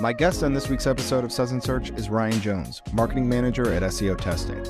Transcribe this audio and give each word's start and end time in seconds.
My 0.00 0.14
guest 0.14 0.42
on 0.42 0.54
this 0.54 0.70
week's 0.70 0.86
episode 0.86 1.24
of 1.24 1.30
Suds 1.30 1.52
and 1.52 1.62
Search 1.62 1.90
is 1.90 2.08
Ryan 2.08 2.40
Jones, 2.40 2.80
marketing 2.94 3.28
manager 3.28 3.70
at 3.74 3.82
SEO 3.82 4.16
Testing. 4.16 4.64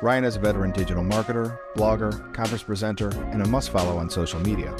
Ryan 0.00 0.24
is 0.24 0.36
a 0.36 0.40
veteran 0.40 0.72
digital 0.72 1.04
marketer, 1.04 1.58
blogger, 1.76 2.32
conference 2.32 2.62
presenter, 2.62 3.10
and 3.26 3.42
a 3.42 3.48
must 3.48 3.68
follow 3.68 3.98
on 3.98 4.08
social 4.08 4.40
media. 4.40 4.74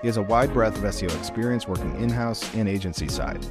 He 0.00 0.08
has 0.08 0.16
a 0.16 0.22
wide 0.22 0.54
breadth 0.54 0.78
of 0.78 0.84
SEO 0.84 1.14
experience 1.18 1.68
working 1.68 1.94
in 2.02 2.08
house 2.08 2.54
and 2.54 2.66
agency 2.66 3.06
side. 3.06 3.46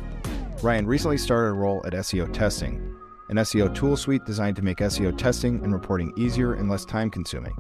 Ryan 0.63 0.87
recently 0.87 1.19
started 1.19 1.49
a 1.49 1.53
role 1.53 1.85
at 1.85 1.93
SEO 1.93 2.33
Testing, 2.33 2.97
an 3.29 3.35
SEO 3.35 3.71
tool 3.75 3.95
suite 3.95 4.25
designed 4.25 4.55
to 4.55 4.63
make 4.63 4.79
SEO 4.79 5.15
testing 5.15 5.63
and 5.63 5.71
reporting 5.71 6.11
easier 6.17 6.53
and 6.53 6.71
less 6.71 6.85
time 6.85 7.11
consuming. 7.11 7.53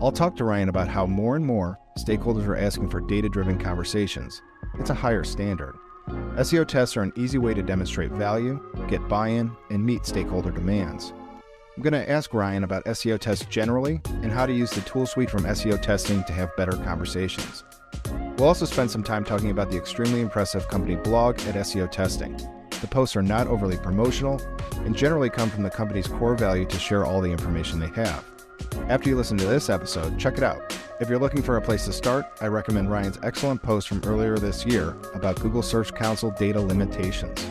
I'll 0.00 0.12
talk 0.12 0.34
to 0.36 0.44
Ryan 0.44 0.70
about 0.70 0.88
how 0.88 1.04
more 1.04 1.36
and 1.36 1.44
more 1.44 1.78
stakeholders 1.98 2.46
are 2.46 2.56
asking 2.56 2.88
for 2.88 3.02
data 3.02 3.28
driven 3.28 3.58
conversations. 3.58 4.40
It's 4.78 4.88
a 4.88 4.94
higher 4.94 5.24
standard. 5.24 5.76
SEO 6.08 6.66
tests 6.66 6.96
are 6.96 7.02
an 7.02 7.12
easy 7.16 7.38
way 7.38 7.54
to 7.54 7.62
demonstrate 7.62 8.12
value, 8.12 8.60
get 8.88 9.08
buy 9.08 9.28
in, 9.28 9.50
and 9.70 9.84
meet 9.84 10.06
stakeholder 10.06 10.50
demands. 10.50 11.12
I'm 11.76 11.82
going 11.82 11.92
to 11.92 12.10
ask 12.10 12.32
Ryan 12.32 12.64
about 12.64 12.84
SEO 12.86 13.18
tests 13.18 13.44
generally 13.46 14.00
and 14.22 14.32
how 14.32 14.46
to 14.46 14.52
use 14.52 14.70
the 14.70 14.80
tool 14.82 15.04
suite 15.06 15.30
from 15.30 15.44
SEO 15.44 15.80
testing 15.80 16.24
to 16.24 16.32
have 16.32 16.56
better 16.56 16.72
conversations. 16.72 17.64
We'll 18.38 18.48
also 18.48 18.64
spend 18.64 18.90
some 18.90 19.02
time 19.02 19.24
talking 19.24 19.50
about 19.50 19.70
the 19.70 19.76
extremely 19.76 20.20
impressive 20.20 20.68
company 20.68 20.96
blog 20.96 21.38
at 21.40 21.54
SEO 21.54 21.90
testing. 21.90 22.36
The 22.80 22.86
posts 22.86 23.16
are 23.16 23.22
not 23.22 23.46
overly 23.46 23.76
promotional 23.76 24.40
and 24.84 24.96
generally 24.96 25.30
come 25.30 25.50
from 25.50 25.64
the 25.64 25.70
company's 25.70 26.06
core 26.06 26.34
value 26.34 26.66
to 26.66 26.78
share 26.78 27.04
all 27.04 27.20
the 27.20 27.30
information 27.30 27.78
they 27.78 27.88
have. 27.88 28.24
After 28.88 29.08
you 29.08 29.16
listen 29.16 29.38
to 29.38 29.46
this 29.46 29.68
episode, 29.68 30.18
check 30.18 30.38
it 30.38 30.44
out. 30.44 30.74
If 30.98 31.10
you're 31.10 31.18
looking 31.18 31.42
for 31.42 31.58
a 31.58 31.60
place 31.60 31.84
to 31.84 31.92
start, 31.92 32.24
I 32.40 32.46
recommend 32.46 32.90
Ryan's 32.90 33.18
excellent 33.22 33.62
post 33.62 33.86
from 33.86 34.00
earlier 34.06 34.38
this 34.38 34.64
year 34.64 34.96
about 35.12 35.38
Google 35.38 35.60
Search 35.60 35.92
Console 35.92 36.30
data 36.30 36.58
limitations. 36.58 37.46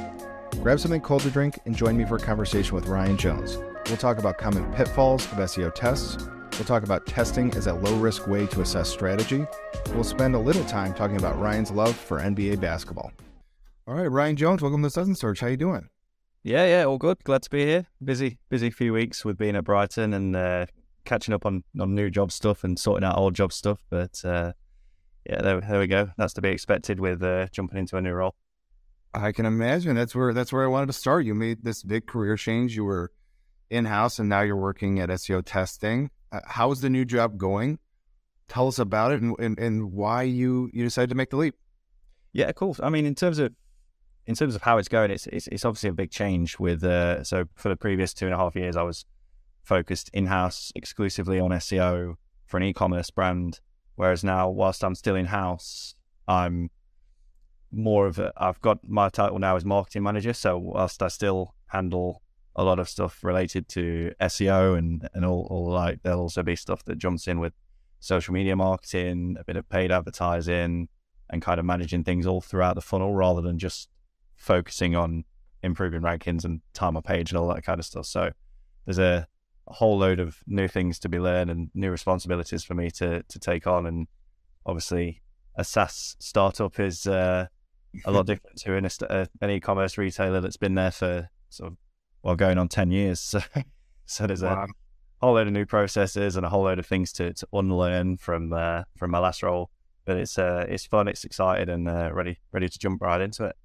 Grab 0.64 0.80
something 0.80 1.00
cold 1.00 1.22
to 1.22 1.30
drink 1.30 1.59
and 1.66 1.75
join 1.75 1.95
me 1.95 2.06
for 2.06 2.16
a 2.16 2.19
conversation 2.19 2.73
with 2.73 2.88
Ryan 2.88 3.17
Jones. 3.17 3.59
We'll 3.86 3.97
talk 3.97 4.17
about 4.17 4.39
common 4.39 4.73
pitfalls 4.73 5.25
of 5.25 5.38
SEO 5.38 5.75
tests. 5.75 6.28
We'll 6.53 6.66
talk 6.66 6.81
about 6.81 7.06
testing 7.06 7.53
as 7.53 7.67
a 7.67 7.75
low 7.75 7.95
risk 7.97 8.25
way 8.25 8.47
to 8.47 8.61
assess 8.61 8.89
strategy. 8.89 9.45
We'll 9.94 10.03
spend 10.03 10.34
a 10.34 10.39
little 10.39 10.66
time 10.66 10.95
talking 10.95 11.17
about 11.17 11.39
Ryan's 11.39 11.69
love 11.69 11.95
for 11.95 12.19
NBA 12.19 12.59
basketball. 12.59 13.12
All 13.86 13.94
right, 13.94 14.08
Ryan 14.08 14.38
Jones, 14.38 14.64
welcome 14.64 14.81
to 14.81 15.02
and 15.02 15.16
Search. 15.16 15.41
How 15.41 15.47
you 15.47 15.58
doing? 15.58 15.89
Yeah, 16.41 16.66
yeah, 16.66 16.86
all 16.86 16.97
good. 16.97 17.23
Glad 17.23 17.44
to 17.44 17.50
be 17.52 17.64
here. 17.64 17.86
Busy, 18.03 18.39
busy 18.50 18.72
few 18.72 18.94
weeks 18.94 19.23
with 19.23 19.38
being 19.38 19.56
at 19.56 19.66
Brighton 19.66 20.16
and 20.16 20.36
uh, 20.36 20.66
catching 21.06 21.34
up 21.34 21.45
on, 21.45 21.64
on 21.80 21.95
new 21.95 22.09
job 22.09 22.31
stuff 22.31 22.64
and 22.64 22.78
sorting 22.78 23.06
out 23.06 23.17
old 23.17 23.36
job 23.36 23.53
stuff. 23.53 23.80
But 23.89 24.23
uh, 24.25 24.53
yeah, 25.30 25.42
there, 25.42 25.62
there 25.62 25.80
we 25.80 25.88
go. 25.88 26.09
That's 26.17 26.34
to 26.34 26.42
be 26.42 26.50
expected 26.50 27.00
with 27.00 27.23
uh, 27.23 27.47
jumping 27.52 27.78
into 27.78 27.97
a 27.97 28.02
new 28.02 28.14
role. 28.14 28.36
I 29.14 29.31
can 29.31 29.45
imagine 29.45 29.95
that's 29.95 30.14
where 30.14 30.34
that's 30.34 30.52
where 30.52 30.66
I 30.66 30.67
wanted 30.67 30.88
to 30.88 30.94
start. 30.94 31.25
You 31.25 31.36
made 31.36 31.64
this 31.64 31.84
big 31.84 32.06
career 32.06 32.36
change. 32.36 32.75
You 32.75 32.84
were 32.84 33.12
in 33.70 33.86
house 33.86 34.20
and 34.20 34.28
now 34.28 34.42
you're 34.42 34.56
working 34.56 35.00
at 35.00 35.09
SEO 35.09 35.44
testing. 35.45 36.09
Uh, 36.31 36.42
how's 36.45 36.81
the 36.81 36.89
new 36.89 37.06
job 37.06 37.38
going? 37.38 37.80
Tell 38.47 38.67
us 38.67 38.78
about 38.78 39.14
it 39.14 39.22
and, 39.22 39.36
and, 39.40 39.58
and 39.58 39.92
why 39.94 40.23
you 40.23 40.69
you 40.73 40.84
decided 40.84 41.09
to 41.09 41.16
make 41.16 41.30
the 41.30 41.38
leap. 41.38 41.56
Yeah, 42.34 42.52
cool. 42.52 42.75
I 42.84 42.90
mean, 42.90 43.06
in 43.06 43.16
terms 43.16 43.40
of 43.40 43.53
in 44.28 44.36
terms 44.36 44.56
of 44.56 44.62
how 44.62 44.78
it's 44.78 44.90
going, 44.90 45.12
it's 45.12 45.28
it's, 45.28 45.47
it's 45.47 45.66
obviously 45.66 45.90
a 45.90 45.94
big 45.94 46.12
change. 46.12 46.59
With 46.59 46.84
uh, 46.84 47.23
so 47.23 47.45
for 47.56 47.69
the 47.69 47.78
previous 47.78 48.14
two 48.14 48.25
and 48.25 48.36
a 48.36 48.38
half 48.38 48.56
years, 48.56 48.75
I 48.75 48.84
was 48.84 49.06
focused 49.66 50.09
in 50.13 50.27
house 50.27 50.71
exclusively 50.75 51.39
on 51.39 51.52
SEO 51.52 52.16
for 52.45 52.58
an 52.58 52.63
e-commerce 52.63 53.09
brand, 53.09 53.59
whereas 53.95 54.23
now, 54.23 54.49
whilst 54.49 54.83
I'm 54.83 54.95
still 54.95 55.16
in 55.16 55.25
house, 55.25 55.95
I'm 56.27 56.69
more 57.72 58.07
of 58.07 58.19
a. 58.19 58.31
I've 58.38 58.61
got 58.61 58.88
my 58.88 59.09
title 59.09 59.39
now 59.39 59.55
as 59.55 59.66
marketing 59.66 60.03
manager. 60.03 60.33
So 60.33 60.57
whilst 60.57 61.02
I 61.02 61.07
still 61.09 61.55
handle 61.67 62.22
a 62.56 62.63
lot 62.63 62.79
of 62.79 62.88
stuff 62.88 63.23
related 63.23 63.67
to 63.69 64.13
SEO 64.22 64.78
and 64.78 65.09
and 65.13 65.25
all, 65.25 65.47
all 65.50 65.69
like 65.72 66.01
there'll 66.03 66.22
also 66.22 66.44
be 66.44 66.56
stuff 66.56 66.85
that 66.85 66.97
jumps 66.97 67.28
in 67.28 67.40
with 67.40 67.53
social 68.00 68.34
media 68.34 68.56
marketing, 68.56 69.35
a 69.40 69.44
bit 69.44 69.57
of 69.57 69.67
paid 69.67 69.91
advertising, 69.91 70.88
and 71.29 71.41
kind 71.41 71.59
of 71.59 71.66
managing 71.66 72.03
things 72.03 72.25
all 72.25 72.41
throughout 72.41 72.75
the 72.75 72.81
funnel 72.81 73.13
rather 73.13 73.41
than 73.41 73.57
just 73.57 73.90
focusing 74.35 74.95
on 74.95 75.23
improving 75.63 76.01
rankings 76.01 76.45
and 76.45 76.61
time 76.73 76.95
on 76.95 77.01
page 77.01 77.31
and 77.31 77.38
all 77.38 77.47
that 77.47 77.63
kind 77.63 77.79
of 77.79 77.85
stuff. 77.85 78.06
So 78.06 78.31
there's 78.85 79.00
a, 79.00 79.28
a, 79.68 79.74
whole 79.74 79.98
load 79.98 80.20
of 80.20 80.38
new 80.48 80.68
things 80.68 81.00
to 81.00 81.09
be 81.09 81.20
learned 81.20 81.50
and 81.50 81.70
new 81.74 81.92
responsibilities 81.92 82.64
for 82.64 82.74
me 82.74 82.92
to 82.92 83.24
to 83.24 83.40
take 83.40 83.68
on. 83.68 83.86
And 83.86 84.08
obviously, 84.66 85.22
a 85.56 85.64
SaaS 85.64 86.16
startup 86.20 86.80
is 86.80 87.08
uh, 87.08 87.48
a 88.06 88.12
lot 88.12 88.26
different 88.28 88.58
to 88.59 88.76
an, 88.76 88.86
uh, 89.09 89.26
an 89.42 89.50
e-commerce 89.50 89.98
retailer 89.98 90.42
that's 90.42 90.58
been 90.58 90.76
there 90.76 90.92
for 90.92 91.30
sort 91.50 91.72
of 91.72 91.78
well 92.24 92.36
going 92.36 92.58
on 92.58 92.68
ten 92.68 92.92
years. 92.92 93.36
So 93.46 93.62
so 94.08 94.28
there's 94.28 94.44
wow. 94.44 94.66
a 94.66 95.26
whole 95.26 95.34
load 95.34 95.48
of 95.48 95.53
new 95.53 95.66
processes 95.66 96.36
and 96.36 96.46
a 96.46 96.50
whole 96.50 96.64
load 96.64 96.78
of 96.78 96.86
things 96.86 97.12
to, 97.14 97.34
to 97.34 97.47
unlearn 97.53 98.18
from 98.18 98.53
uh, 98.53 98.84
from 98.96 99.12
my 99.12 99.20
last 99.20 99.42
role. 99.42 99.72
But 100.06 100.18
it's 100.18 100.38
uh, 100.38 100.66
it's 100.70 100.86
fun, 100.86 101.08
it's 101.08 101.24
exciting, 101.24 101.70
and 101.70 101.90
uh, 101.90 102.12
ready 102.14 102.38
ready 102.52 102.70
to 102.70 102.80
jump 102.80 103.02
right 103.02 103.20
into 103.20 103.46
it. 103.46 103.56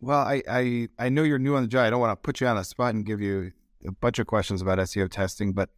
Well, 0.00 0.20
I, 0.20 0.42
I 0.48 0.88
I 0.98 1.08
know 1.08 1.22
you're 1.22 1.38
new 1.38 1.56
on 1.56 1.62
the 1.62 1.68
job. 1.68 1.86
I 1.86 1.90
don't 1.90 2.00
want 2.00 2.12
to 2.12 2.22
put 2.22 2.40
you 2.40 2.46
on 2.46 2.56
the 2.56 2.64
spot 2.64 2.94
and 2.94 3.04
give 3.04 3.20
you 3.20 3.52
a 3.86 3.92
bunch 3.92 4.18
of 4.18 4.26
questions 4.26 4.62
about 4.62 4.78
SEO 4.78 5.10
testing, 5.10 5.52
but 5.52 5.70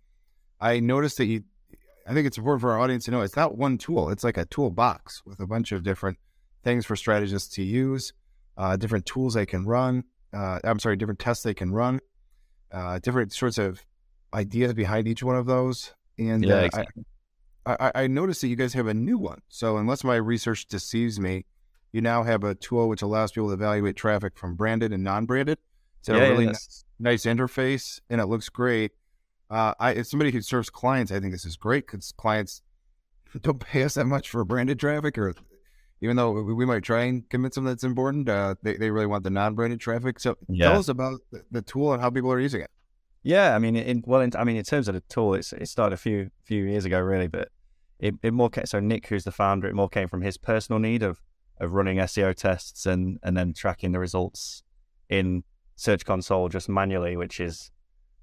I 0.61 0.81
noticed 0.81 1.19
that 1.19 1.27
you. 1.27 1.45
I 2.07 2.15
think 2.15 2.27
it's 2.27 2.39
important 2.39 2.63
for 2.63 2.73
our 2.73 2.81
audience 2.81 3.05
to 3.05 3.11
know 3.11 3.21
it's 3.21 3.37
not 3.37 3.57
one 3.57 3.79
tool. 3.79 4.11
It's 4.11 4.25
like 4.25 4.37
a 4.37 4.45
toolbox 4.47 5.23
with 5.25 5.39
a 5.39 5.47
bunch 5.47 5.71
of 5.71 5.85
different 5.85 6.19
things 6.65 6.85
for 6.85 6.97
strategists 6.97 7.55
to 7.55 7.63
use, 7.63 8.13
uh, 8.57 8.77
different 8.77 9.07
tools 9.07 9.35
they 9.35 9.47
can 9.47 9.65
run. 9.65 10.05
Uh, 10.33 10.59
I'm 10.65 10.79
sorry, 10.79 10.97
different 10.97 11.21
tests 11.21 11.45
they 11.45 11.55
can 11.55 11.73
run, 11.73 12.01
uh, 12.73 12.99
different 13.01 13.33
sorts 13.33 13.59
of 13.59 13.85
ideas 14.35 14.75
behind 14.75 15.09
each 15.09 15.23
one 15.23 15.37
of 15.37 15.47
those. 15.47 15.93
And 16.19 16.45
yeah, 16.45 16.55
uh, 16.55 16.61
exactly. 16.63 17.05
I, 17.67 17.77
I, 17.81 17.93
I 18.03 18.07
noticed 18.07 18.41
that 18.41 18.49
you 18.49 18.57
guys 18.57 18.73
have 18.75 18.87
a 18.87 18.95
new 18.95 19.19
one. 19.19 19.43
So 19.49 19.77
unless 19.77 20.03
my 20.05 20.17
research 20.17 20.67
deceives 20.67 21.21
me, 21.21 21.45
you 21.93 22.01
now 22.01 22.23
have 22.23 22.45
a 22.45 22.55
tool 22.55 22.89
which 22.89 23.03
allows 23.03 23.33
people 23.33 23.49
to 23.49 23.55
evaluate 23.55 23.97
traffic 23.97 24.39
from 24.39 24.55
branded 24.55 24.93
and 24.93 25.03
non-branded. 25.03 25.59
It's 26.01 26.09
yeah, 26.09 26.17
a 26.17 26.31
really 26.31 26.45
yeah, 26.45 26.53
nice, 26.53 26.85
nice, 27.01 27.25
interface, 27.25 28.01
and 28.09 28.21
it 28.21 28.27
looks 28.27 28.49
great. 28.49 28.93
Uh, 29.49 29.75
I, 29.81 29.95
as 29.95 30.11
somebody 30.11 30.31
who 30.31 30.41
serves 30.43 30.71
clients, 30.71 31.11
I 31.11 31.19
think 31.19 31.33
this 31.33 31.45
is 31.45 31.57
great 31.57 31.87
because 31.87 32.13
clients 32.13 32.63
don't 33.41 33.59
pay 33.59 33.83
us 33.83 33.95
that 33.95 34.05
much 34.05 34.31
for 34.31 34.45
branded 34.45 34.79
traffic, 34.79 35.19
or 35.19 35.35
even 36.01 36.17
though 36.17 36.31
we 36.31 36.65
might 36.65 36.83
try 36.83 37.03
and 37.05 37.29
convince 37.29 37.57
them 37.57 37.65
that's 37.65 37.85
important, 37.85 38.29
uh, 38.29 38.55
they, 38.63 38.77
they 38.77 38.91
really 38.91 39.07
want 39.07 39.25
the 39.25 39.31
non-branded 39.31 39.81
traffic. 39.81 40.21
So 40.21 40.37
yeah. 40.49 40.69
tell 40.69 40.79
us 40.79 40.89
about 40.89 41.21
the, 41.31 41.43
the, 41.51 41.63
tool 41.63 41.93
and 41.93 42.01
how 42.01 42.11
people 42.11 42.33
are 42.33 42.41
using 42.41 42.63
it. 42.63 42.71
Yeah, 43.23 43.55
I 43.55 43.59
mean, 43.59 43.77
in, 43.77 44.03
well, 44.07 44.23
in, 44.23 44.31
I 44.35 44.45
mean, 44.45 44.57
in 44.57 44.65
terms 44.65 44.89
of 44.89 44.95
the 44.95 45.03
tool, 45.03 45.35
it's 45.35 45.53
it 45.53 45.69
started 45.69 45.95
a 45.95 45.99
few 45.99 46.31
few 46.45 46.65
years 46.65 46.87
ago, 46.87 47.01
really, 47.01 47.27
but 47.27 47.49
it, 47.99 48.15
it 48.23 48.33
more 48.33 48.49
came, 48.49 48.65
so 48.65 48.81
Nick, 48.81 49.09
who's 49.09 49.25
the 49.25 49.33
founder, 49.33 49.69
it 49.69 49.75
more 49.75 49.91
came 49.91 50.09
from 50.09 50.23
his 50.23 50.39
personal 50.39 50.79
need 50.79 51.03
of 51.03 51.21
of 51.61 51.73
running 51.73 51.99
SEO 51.99 52.35
tests 52.35 52.87
and 52.87 53.19
and 53.23 53.37
then 53.37 53.53
tracking 53.53 53.93
the 53.93 53.99
results 53.99 54.63
in 55.11 55.45
Search 55.81 56.05
Console 56.05 56.51
just 56.51 56.69
manually, 56.69 57.17
which 57.17 57.41
is, 57.41 57.71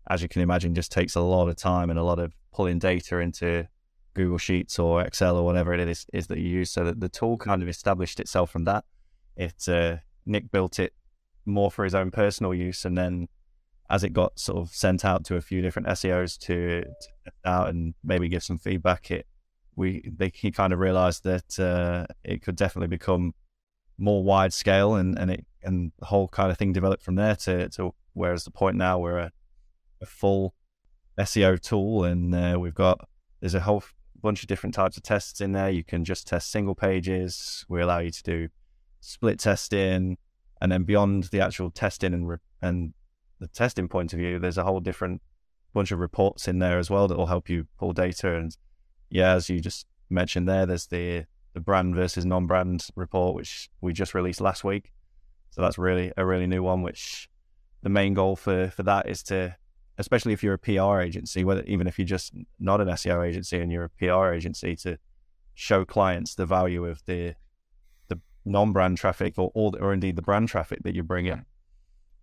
as 0.08 0.22
you 0.22 0.28
can 0.30 0.44
imagine, 0.44 0.76
just 0.76 0.92
takes 0.92 1.16
a 1.16 1.22
lot 1.22 1.50
of 1.50 1.56
time 1.56 1.90
and 1.90 1.98
a 1.98 2.04
lot 2.04 2.20
of 2.20 2.32
pulling 2.54 2.78
data 2.78 3.18
into 3.18 3.68
Google 4.14 4.38
Sheets 4.38 4.78
or 4.78 5.02
Excel 5.02 5.36
or 5.38 5.44
whatever 5.44 5.74
it 5.74 5.80
is 5.80 6.06
is 6.14 6.28
that 6.28 6.38
you 6.38 6.50
use. 6.50 6.70
So 6.70 6.84
that 6.84 7.00
the 7.00 7.10
tool 7.10 7.36
kind 7.36 7.64
of 7.64 7.68
established 7.68 8.20
itself 8.20 8.52
from 8.52 8.66
that. 8.66 8.86
It 9.36 9.68
uh, 9.68 9.98
Nick 10.24 10.52
built 10.52 10.78
it 10.78 10.94
more 11.48 11.72
for 11.72 11.84
his 11.84 11.96
own 11.96 12.12
personal 12.12 12.54
use, 12.54 12.86
and 12.86 12.96
then 12.96 13.28
as 13.90 14.04
it 14.04 14.14
got 14.14 14.38
sort 14.38 14.60
of 14.60 14.70
sent 14.70 15.04
out 15.04 15.26
to 15.26 15.36
a 15.36 15.42
few 15.42 15.64
different 15.64 15.88
SEOs 15.88 16.38
to, 16.42 16.84
to 16.84 17.32
out 17.44 17.70
and 17.70 17.96
maybe 18.04 18.30
give 18.30 18.44
some 18.44 18.60
feedback, 18.60 19.10
it 19.10 19.26
we 19.76 20.08
they, 20.16 20.32
he 20.32 20.52
kind 20.52 20.74
of 20.74 20.78
realized 20.80 21.24
that 21.24 21.60
uh, 21.60 22.06
it 22.24 22.44
could 22.44 22.56
definitely 22.56 22.88
become 22.88 23.34
more 23.98 24.24
wide 24.24 24.54
scale 24.54 24.94
and 24.94 25.18
and 25.18 25.32
it 25.32 25.46
and 25.68 25.92
the 26.00 26.06
whole 26.06 26.28
kind 26.30 26.50
of 26.50 26.58
thing 26.58 26.74
developed 26.74 27.04
from 27.04 27.16
there 27.16 27.36
to 27.36 27.70
to 27.70 27.94
whereas 28.14 28.44
the 28.44 28.52
point 28.52 28.76
now 28.76 28.98
we're 28.98 29.20
a, 29.20 29.32
a 30.02 30.06
full 30.06 30.56
SEO 31.20 31.60
tool 31.60 32.04
and 32.04 32.34
uh, 32.34 32.58
we've 32.60 32.74
got 32.74 33.08
there's 33.40 33.54
a 33.54 33.60
whole 33.60 33.84
bunch 34.22 34.42
of 34.42 34.48
different 34.48 34.74
types 34.74 34.98
of 34.98 35.04
tests 35.04 35.42
in 35.42 35.52
there. 35.52 35.70
You 35.70 35.84
can 35.84 36.04
just 36.04 36.28
test 36.28 36.52
single 36.52 36.76
pages. 36.76 37.66
We 37.70 37.82
allow 37.82 38.00
you 38.00 38.12
to 38.12 38.24
do 38.24 38.48
split 39.00 39.40
testing, 39.40 40.18
and 40.62 40.72
then 40.72 40.84
beyond 40.84 41.26
the 41.26 41.42
actual 41.42 41.70
testing 41.70 42.14
and 42.14 42.28
re- 42.28 42.38
and 42.62 42.94
the 43.40 43.48
testing 43.48 43.88
point 43.88 44.14
of 44.14 44.20
view, 44.20 44.40
there's 44.40 44.58
a 44.58 44.64
whole 44.64 44.80
different 44.80 45.22
bunch 45.74 45.92
of 45.92 46.00
reports 46.00 46.48
in 46.48 46.60
there 46.60 46.80
as 46.80 46.90
well 46.90 47.08
that 47.08 47.18
will 47.18 47.28
help 47.28 47.50
you 47.50 47.68
pull 47.78 47.94
data 47.94 48.36
and 48.36 48.58
yeah, 49.10 49.34
as 49.34 49.50
you 49.50 49.60
just 49.60 49.86
mentioned 50.10 50.48
there, 50.48 50.66
there's 50.66 50.88
the 50.88 51.26
the 51.54 51.60
brand 51.60 51.96
versus 51.96 52.26
non-brand 52.26 52.88
report, 52.96 53.36
which 53.36 53.70
we 53.82 53.94
just 53.94 54.14
released 54.14 54.42
last 54.42 54.64
week. 54.64 54.92
So 55.58 55.64
that's 55.64 55.80
really 55.80 56.14
a 56.16 56.26
really 56.26 56.48
new 56.48 56.64
one. 56.64 56.84
Which 56.84 57.30
the 57.82 57.90
main 57.90 58.14
goal 58.14 58.36
for 58.36 58.70
for 58.70 58.84
that 58.84 59.10
is 59.10 59.24
to, 59.24 59.58
especially 59.98 60.34
if 60.34 60.44
you're 60.44 60.54
a 60.54 60.60
PR 60.60 61.02
agency, 61.02 61.44
whether 61.44 61.64
even 61.64 61.88
if 61.88 61.98
you're 61.98 62.06
just 62.06 62.34
not 62.60 62.80
an 62.80 62.88
SEO 62.90 63.28
agency 63.28 63.60
and 63.60 63.72
you're 63.72 63.86
a 63.86 63.90
PR 63.90 64.32
agency, 64.34 64.76
to 64.78 65.00
show 65.56 65.84
clients 65.84 66.36
the 66.36 66.46
value 66.46 66.86
of 66.86 67.04
the 67.06 67.34
the 68.08 68.20
non-brand 68.46 68.98
traffic 69.00 69.34
or 69.38 69.52
or, 69.56 69.72
or 69.82 69.94
indeed 69.94 70.16
the 70.16 70.22
brand 70.22 70.48
traffic 70.48 70.84
that 70.84 70.94
you 70.94 71.04
bring 71.04 71.26
in. 71.26 71.44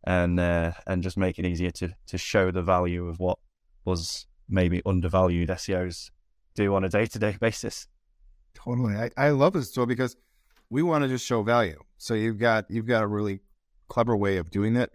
and 0.04 0.38
uh, 0.38 0.72
and 0.86 1.02
just 1.02 1.16
make 1.16 1.38
it 1.38 1.46
easier 1.46 1.70
to 1.70 1.94
to 2.06 2.16
show 2.18 2.50
the 2.50 2.62
value 2.62 3.08
of 3.08 3.18
what 3.18 3.38
was 3.84 4.26
maybe 4.48 4.80
undervalued 4.86 5.48
SEOs 5.48 6.10
do 6.54 6.74
on 6.74 6.84
a 6.84 6.88
day 6.88 7.06
to 7.06 7.18
day 7.18 7.36
basis. 7.40 7.88
Totally, 8.54 8.94
I, 8.94 9.10
I 9.16 9.30
love 9.30 9.54
this 9.54 9.72
tool 9.72 9.86
because 9.86 10.16
we 10.74 10.82
want 10.82 11.04
to 11.04 11.08
just 11.08 11.24
show 11.24 11.44
value. 11.44 11.80
So 11.98 12.14
you've 12.14 12.38
got 12.38 12.68
you've 12.68 12.86
got 12.86 13.04
a 13.04 13.06
really 13.06 13.38
clever 13.88 14.16
way 14.16 14.38
of 14.38 14.50
doing 14.50 14.74
it, 14.74 14.90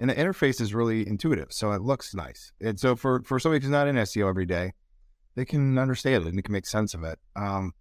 and 0.00 0.10
the 0.10 0.14
interface 0.16 0.60
is 0.60 0.74
really 0.74 1.06
intuitive, 1.06 1.52
so 1.52 1.70
it 1.70 1.80
looks 1.80 2.12
nice. 2.12 2.52
And 2.60 2.78
so 2.78 2.96
for 2.96 3.22
for 3.22 3.38
somebody 3.38 3.62
who's 3.62 3.70
not 3.70 3.86
in 3.86 3.94
SEO 3.94 4.28
every 4.28 4.46
day, 4.46 4.72
they 5.36 5.44
can 5.44 5.78
understand 5.78 6.24
it 6.24 6.28
and 6.30 6.36
they 6.36 6.42
can 6.42 6.52
make 6.52 6.66
sense 6.66 6.92
of 6.92 7.04
it. 7.04 7.20
Um, 7.36 7.72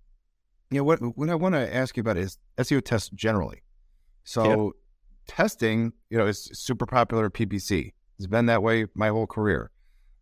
you 0.70 0.78
know 0.78 0.84
what 0.84 1.00
what 1.18 1.30
I 1.32 1.36
want 1.36 1.56
to 1.56 1.76
ask 1.76 1.98
you 1.98 2.02
about 2.02 2.16
is 2.16 2.38
SEO 2.60 2.86
tests 2.86 3.10
generally. 3.10 3.64
So 4.24 4.74
testing, 5.28 5.94
you 6.12 6.20
know, 6.20 6.28
is 6.28 6.48
super 6.54 6.86
popular 6.86 7.26
at 7.26 7.34
PPC. 7.34 7.94
It's 8.20 8.28
been 8.28 8.46
that 8.46 8.62
way 8.62 8.86
my 8.94 9.08
whole 9.08 9.26
career. 9.26 9.72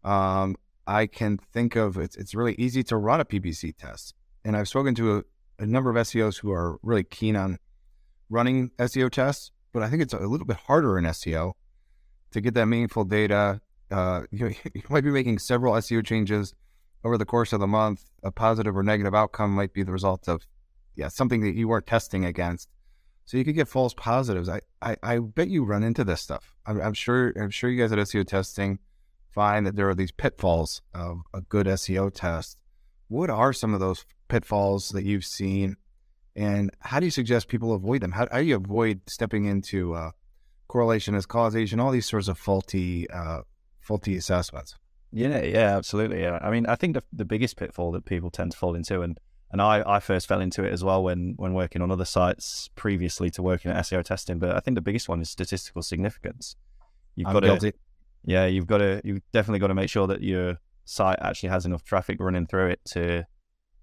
Um, 0.06 0.56
I 0.88 1.06
can 1.06 1.38
think 1.38 1.76
of 1.76 1.98
it's 1.98 2.16
it's 2.16 2.34
really 2.34 2.56
easy 2.58 2.82
to 2.84 2.96
run 2.96 3.20
a 3.20 3.26
PPC 3.26 3.76
test, 3.78 4.16
and 4.46 4.56
I've 4.56 4.70
spoken 4.70 4.96
to 4.96 5.18
a, 5.18 5.24
a 5.60 5.66
number 5.66 5.90
of 5.90 5.96
SEOs 5.98 6.40
who 6.40 6.52
are 6.52 6.80
really 6.82 7.04
keen 7.04 7.36
on 7.36 7.60
running 8.30 8.72
SEO 8.80 9.12
tests, 9.12 9.52
but 9.74 9.84
I 9.84 9.90
think 9.90 10.02
it's 10.02 10.14
a 10.14 10.20
little 10.20 10.48
bit 10.48 10.58
harder 10.58 10.98
in 10.98 11.04
SEO 11.06 11.54
to 12.32 12.42
get 12.42 12.54
that 12.54 12.66
meaningful 12.66 13.04
data. 13.04 13.62
Uh, 13.92 14.22
you, 14.32 14.48
you 14.74 14.82
might 14.90 15.04
be 15.04 15.12
making 15.12 15.40
several 15.40 15.74
SEO 15.74 16.06
changes 16.06 16.54
over 17.04 17.18
the 17.18 17.26
course 17.26 17.54
of 17.54 17.60
the 17.60 17.68
month. 17.68 18.06
A 18.24 18.32
positive 18.32 18.76
or 18.76 18.84
negative 18.84 19.14
outcome 19.14 19.52
might 19.52 19.74
be 19.74 19.84
the 19.84 19.92
result 19.92 20.28
of 20.28 20.46
yeah 20.96 21.08
something 21.08 21.42
that 21.42 21.56
you 21.56 21.68
weren't 21.68 21.88
testing 21.88 22.26
against. 22.26 22.70
So 23.26 23.38
you 23.38 23.46
could 23.46 23.56
get 23.56 23.68
false 23.68 23.94
positives. 23.94 24.50
I, 24.50 24.62
I, 24.82 24.98
I 25.04 25.20
bet 25.20 25.50
you 25.50 25.64
run 25.64 25.84
into 25.84 26.04
this 26.04 26.22
stuff. 26.22 26.56
I'm, 26.66 26.82
I'm 26.82 26.94
sure 26.94 27.34
I'm 27.40 27.52
sure 27.52 27.70
you 27.70 27.82
guys 27.82 27.92
at 27.92 28.00
SEO 28.00 28.28
testing 28.28 28.80
find 29.30 29.66
that 29.66 29.76
there 29.76 29.90
are 29.90 29.96
these 29.96 30.12
pitfalls 30.12 30.82
of 30.94 31.22
a 31.34 31.42
good 31.42 31.68
SEO 31.68 32.12
test. 32.14 32.58
What 33.08 33.30
are 33.30 33.54
some 33.54 33.74
of 33.74 33.80
those 33.80 34.06
pitfalls 34.30 34.90
that 34.90 35.04
you've 35.04 35.26
seen, 35.26 35.76
and 36.36 36.72
how 36.80 37.00
do 37.00 37.06
you 37.06 37.12
suggest 37.12 37.50
people 37.50 37.74
avoid 37.74 38.02
them? 38.02 38.14
How, 38.14 38.28
how 38.32 38.38
do 38.38 38.46
you 38.46 38.56
avoid 38.56 39.02
stepping 39.08 39.46
into 39.46 39.94
uh, 39.94 40.12
correlation 40.68 41.16
as 41.16 41.26
causation, 41.26 41.80
all 41.80 41.92
these 41.92 42.08
sorts 42.08 42.30
of 42.30 42.38
faulty 42.38 43.10
uh, 43.10 43.42
faulty 43.82 44.16
assessments? 44.16 44.76
Yeah, 45.12 45.42
yeah, 45.42 45.76
absolutely. 45.76 46.22
Yeah. 46.22 46.40
I 46.42 46.52
mean, 46.52 46.66
I 46.68 46.76
think 46.76 46.94
the 46.94 47.04
the 47.12 47.26
biggest 47.26 47.58
pitfall 47.58 47.92
that 47.92 48.06
people 48.06 48.30
tend 48.30 48.52
to 48.52 48.58
fall 48.58 48.76
into, 48.76 49.02
and 49.02 49.20
and 49.52 49.62
I, 49.62 49.84
I 49.86 50.00
first 50.00 50.28
fell 50.28 50.42
into 50.42 50.64
it 50.64 50.72
as 50.72 50.84
well 50.84 51.04
when 51.04 51.34
when 51.38 51.54
working 51.54 51.82
on 51.82 51.92
other 51.92 52.06
sites 52.06 52.70
previously 52.76 53.30
to 53.32 53.42
working 53.42 53.72
at 53.72 53.84
SEO 53.86 54.04
testing. 54.04 54.40
But 54.40 54.56
I 54.56 54.60
think 54.60 54.76
the 54.76 54.82
biggest 54.82 55.10
one 55.10 55.22
is 55.22 55.30
statistical 55.30 55.82
significance. 55.82 56.56
You've 57.16 57.28
I'm 57.28 57.34
got 57.34 57.44
guilty. 57.44 57.72
to, 57.72 57.78
yeah, 58.26 58.46
you've 58.46 58.68
got 58.68 58.78
to, 58.78 59.02
you've 59.04 59.22
definitely 59.34 59.60
got 59.60 59.68
to 59.68 59.74
make 59.74 59.90
sure 59.90 60.08
that 60.08 60.22
your 60.22 60.58
site 60.86 61.20
actually 61.22 61.50
has 61.50 61.66
enough 61.66 61.84
traffic 61.84 62.18
running 62.20 62.46
through 62.46 62.70
it 62.70 62.80
to 62.86 63.26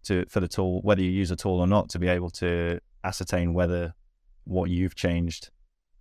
to 0.07 0.25
for 0.29 0.41
the 0.41 0.49
tool, 0.49 0.81
whether 0.83 1.03
you 1.03 1.11
use 1.11 1.31
a 1.31 1.37
tool 1.37 1.61
or 1.61 1.67
not, 1.67 1.89
to 1.91 1.99
be 1.99 2.09
able 2.09 2.31
to 2.31 2.81
ascertain 3.05 3.55
whether 3.55 3.95
what 4.45 4.71
you've 4.71 4.95
changed 4.95 5.51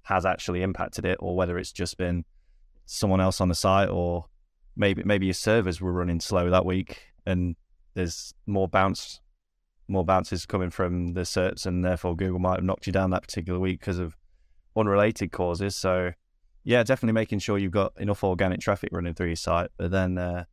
has 0.03 0.25
actually 0.25 0.61
impacted 0.61 1.05
it, 1.05 1.17
or 1.19 1.35
whether 1.35 1.57
it's 1.57 1.71
just 1.71 1.97
been 1.97 2.25
someone 2.85 3.21
else 3.21 3.41
on 3.41 3.49
the 3.49 3.55
site, 3.55 3.89
or 3.89 4.25
maybe 4.75 5.03
maybe 5.03 5.25
your 5.25 5.33
servers 5.33 5.81
were 5.81 5.91
running 5.91 6.19
slow 6.19 6.49
that 6.49 6.65
week 6.65 7.13
and 7.25 7.55
there's 7.93 8.33
more 8.45 8.67
bounce 8.67 9.21
more 9.87 10.03
bounces 10.03 10.45
coming 10.45 10.69
from 10.69 11.13
the 11.13 11.21
SERPs 11.21 11.65
and 11.65 11.85
therefore 11.85 12.15
Google 12.15 12.39
might 12.39 12.55
have 12.55 12.63
knocked 12.63 12.87
you 12.87 12.93
down 12.93 13.11
that 13.11 13.21
particular 13.21 13.59
week 13.59 13.79
because 13.79 13.99
of 13.99 14.15
unrelated 14.75 15.31
causes. 15.31 15.75
So 15.75 16.11
yeah, 16.63 16.81
definitely 16.81 17.13
making 17.13 17.39
sure 17.39 17.59
you've 17.59 17.71
got 17.71 17.93
enough 17.97 18.23
organic 18.23 18.59
traffic 18.59 18.89
running 18.91 19.13
through 19.13 19.27
your 19.27 19.35
site, 19.35 19.69
but 19.77 19.91
then 19.91 20.17
uh, 20.17 20.45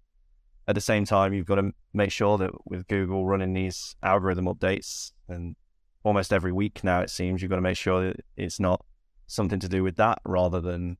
at 0.73 0.75
the 0.75 0.81
same 0.81 1.05
time, 1.05 1.35
you've 1.35 1.45
got 1.45 1.57
to 1.57 1.71
make 1.93 2.11
sure 2.11 2.39
that 2.39 2.51
with 2.65 2.89
Google 2.89 3.27
running 3.27 3.53
these 3.53 3.95
algorithm 4.03 4.47
updates 4.47 5.13
and 5.29 5.55
almost 6.03 6.33
every 6.33 6.51
week 6.51 6.83
now, 6.83 7.01
it 7.01 7.11
seems 7.11 7.43
you've 7.43 7.51
got 7.51 7.57
to 7.57 7.63
make 7.63 7.77
sure 7.77 8.03
that 8.07 8.25
it's 8.39 8.59
not 8.59 8.83
something 9.27 9.61
to 9.61 9.69
do 9.69 9.83
with 9.83 9.97
that 9.97 10.19
rather 10.25 10.63
than 10.63 10.97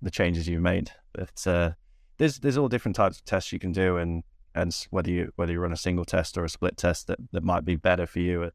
the 0.00 0.10
changes 0.10 0.48
you've 0.48 0.62
made. 0.62 0.92
But 1.12 1.46
uh, 1.46 1.72
there's 2.16 2.38
there's 2.38 2.56
all 2.56 2.68
different 2.68 2.96
types 2.96 3.18
of 3.18 3.26
tests 3.26 3.52
you 3.52 3.58
can 3.58 3.72
do, 3.72 3.98
and 3.98 4.22
and 4.54 4.74
whether 4.88 5.10
you 5.10 5.30
whether 5.36 5.52
you 5.52 5.60
run 5.60 5.72
a 5.72 5.76
single 5.76 6.06
test 6.06 6.38
or 6.38 6.44
a 6.44 6.48
split 6.48 6.78
test 6.78 7.06
that, 7.08 7.18
that 7.32 7.44
might 7.44 7.66
be 7.66 7.76
better 7.76 8.06
for 8.06 8.20
you 8.20 8.44
at 8.44 8.54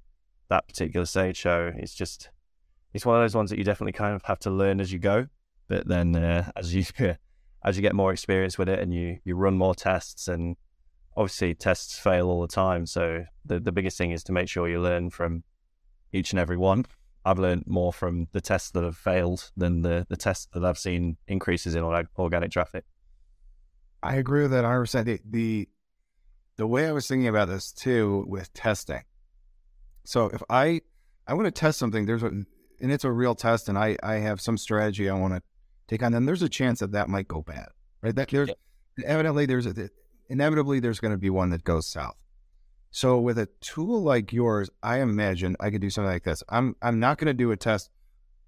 that 0.50 0.68
particular 0.68 1.06
stage. 1.06 1.40
So 1.40 1.72
it's 1.76 1.94
just 1.94 2.32
it's 2.96 3.06
one 3.06 3.16
of 3.16 3.22
those 3.22 3.36
ones 3.36 3.52
that 3.52 3.60
you 3.60 3.64
definitely 3.64 3.94
kind 3.94 4.16
of 4.16 4.24
have 4.24 4.40
to 4.40 4.50
learn 4.50 4.82
as 4.82 4.92
you 4.92 4.98
go. 4.98 5.28
But 5.68 5.88
then 5.88 6.16
uh, 6.16 6.52
as 6.56 6.74
you 6.74 6.84
as 7.64 7.78
you 7.78 7.82
get 7.82 7.96
more 7.96 8.12
experience 8.12 8.58
with 8.58 8.70
it 8.70 8.80
and 8.80 8.94
you 8.94 9.20
you 9.24 9.36
run 9.36 9.58
more 9.58 9.76
tests 9.76 10.28
and 10.28 10.56
obviously 11.16 11.54
tests 11.54 11.98
fail 11.98 12.30
all 12.30 12.42
the 12.42 12.48
time. 12.48 12.86
So 12.86 13.26
the 13.46 13.60
the 13.60 13.72
biggest 13.72 13.98
thing 13.98 14.12
is 14.12 14.24
to 14.26 14.32
make 14.32 14.50
sure 14.50 14.70
you 14.70 14.82
learn 14.82 15.10
from 15.10 15.44
each 16.12 16.32
and 16.32 16.40
every 16.40 16.58
one. 16.58 16.86
I've 17.24 17.38
learned 17.38 17.66
more 17.68 17.94
from 17.94 18.28
the 18.32 18.42
tests 18.42 18.72
that 18.72 18.84
have 18.84 18.98
failed 18.98 19.52
than 19.56 19.82
the 19.82 20.06
the 20.10 20.18
tests 20.18 20.48
that 20.54 20.66
I've 20.66 20.80
seen 20.80 21.18
increases 21.28 21.76
in 21.76 21.84
organic 21.84 22.52
traffic. 22.52 22.86
I 24.04 24.16
agree 24.16 24.42
with 24.42 24.52
that 24.52 24.64
100%. 24.64 25.06
The, 25.06 25.20
the, 25.30 25.70
the 26.58 26.68
way 26.68 26.88
I 26.88 26.92
was 26.92 27.08
thinking 27.08 27.28
about 27.28 27.48
this 27.48 27.72
too 27.72 28.26
with 28.28 28.52
testing. 28.54 29.04
So 30.06 30.28
if 30.28 30.42
I, 30.50 30.82
I 31.28 31.36
want 31.36 31.46
to 31.46 31.52
test 31.52 31.78
something, 31.78 32.06
there's 32.06 32.24
a, 32.24 32.28
and 32.28 32.48
it's 32.80 33.04
a 33.04 33.12
real 33.12 33.36
test 33.36 33.70
and 33.70 33.78
I, 33.78 33.98
I 34.02 34.16
have 34.16 34.42
some 34.42 34.58
strategy 34.58 35.10
I 35.10 35.14
want 35.14 35.36
to 35.36 35.44
take 35.92 36.04
on, 36.04 36.12
them, 36.12 36.26
there's 36.26 36.42
a 36.42 36.50
chance 36.50 36.80
that 36.80 36.94
that 36.94 37.10
might 37.10 37.28
go 37.28 37.42
bad, 37.42 37.70
right? 38.02 38.16
That 38.16 38.30
there's 38.30 38.50
yeah. 38.50 39.06
evidently 39.06 39.46
there's 39.46 39.68
a, 39.68 39.90
inevitably 40.30 40.80
there's 40.80 41.00
going 41.00 41.14
to 41.14 41.18
be 41.18 41.30
one 41.30 41.52
that 41.52 41.64
goes 41.64 41.88
south. 41.88 42.16
So 42.90 43.20
with 43.20 43.38
a 43.38 43.48
tool 43.62 44.02
like 44.02 44.34
yours, 44.34 44.70
I 44.82 45.02
imagine 45.02 45.56
I 45.60 45.70
could 45.70 45.82
do 45.82 45.90
something 45.90 46.12
like 46.12 46.24
this. 46.24 46.44
I'm 46.50 46.76
I'm 46.82 47.00
not 47.00 47.20
going 47.20 47.28
to 47.28 47.34
do 47.34 47.52
a 47.52 47.58
test 47.58 47.90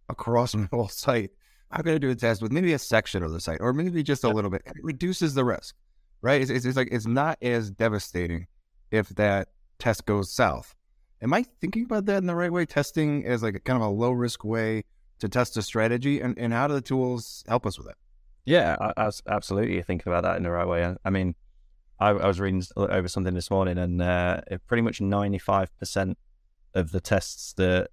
across 0.10 0.56
my 0.56 0.68
whole 0.72 0.90
site 0.90 1.32
I'm 1.74 1.82
going 1.82 1.96
to 1.96 2.00
do 2.00 2.12
a 2.12 2.16
test 2.16 2.42
with 2.42 2.52
maybe 2.52 2.74
a 2.74 2.80
section 2.80 3.24
of 3.24 3.32
the 3.32 3.40
site 3.40 3.58
or 3.60 3.74
maybe 3.74 4.04
just 4.04 4.24
a 4.24 4.30
little 4.30 4.52
bit. 4.52 4.62
It 4.66 4.76
reduces 4.84 5.34
the 5.34 5.44
risk, 5.44 5.76
right? 6.22 6.40
It's, 6.40 6.52
it's, 6.52 6.66
it's, 6.66 6.78
like 6.78 6.90
it's 6.92 7.08
not 7.08 7.40
as 7.42 7.72
devastating 7.72 8.46
if 8.92 9.10
that 9.10 9.50
test 9.80 10.06
goes 10.06 10.32
south. 10.32 10.76
Am 11.20 11.34
I 11.34 11.44
thinking 11.62 11.86
about 11.86 12.06
that 12.06 12.18
in 12.18 12.28
the 12.28 12.36
right 12.36 12.54
way? 12.54 12.68
Testing 12.68 13.26
as 13.26 13.42
like 13.42 13.56
a 13.56 13.60
kind 13.60 13.82
of 13.82 13.88
a 13.88 13.90
low 13.90 14.12
risk 14.12 14.44
way 14.44 14.84
to 15.24 15.30
test 15.30 15.56
a 15.56 15.62
strategy, 15.62 16.20
and, 16.20 16.38
and 16.38 16.52
how 16.52 16.68
do 16.68 16.74
the 16.74 16.82
tools 16.82 17.46
help 17.48 17.66
us 17.66 17.78
with 17.78 17.88
it? 17.88 17.96
Yeah, 18.44 18.76
I, 18.82 19.06
I 19.06 19.10
absolutely 19.30 19.82
thinking 19.82 20.12
about 20.12 20.24
that 20.24 20.36
in 20.36 20.44
the 20.44 20.52
right 20.52 20.68
way. 20.68 20.84
I, 20.86 20.98
I 21.06 21.10
mean, 21.12 21.36
I, 21.98 22.10
I, 22.10 22.28
was 22.28 22.42
reading 22.42 22.62
over 22.76 23.08
something 23.08 23.34
this 23.34 23.50
morning, 23.50 23.78
and 23.78 24.02
uh, 24.02 24.42
pretty 24.68 24.82
much 24.82 25.00
95% 25.00 26.16
of 26.74 26.92
the 26.92 27.00
tests 27.00 27.54
that 27.54 27.88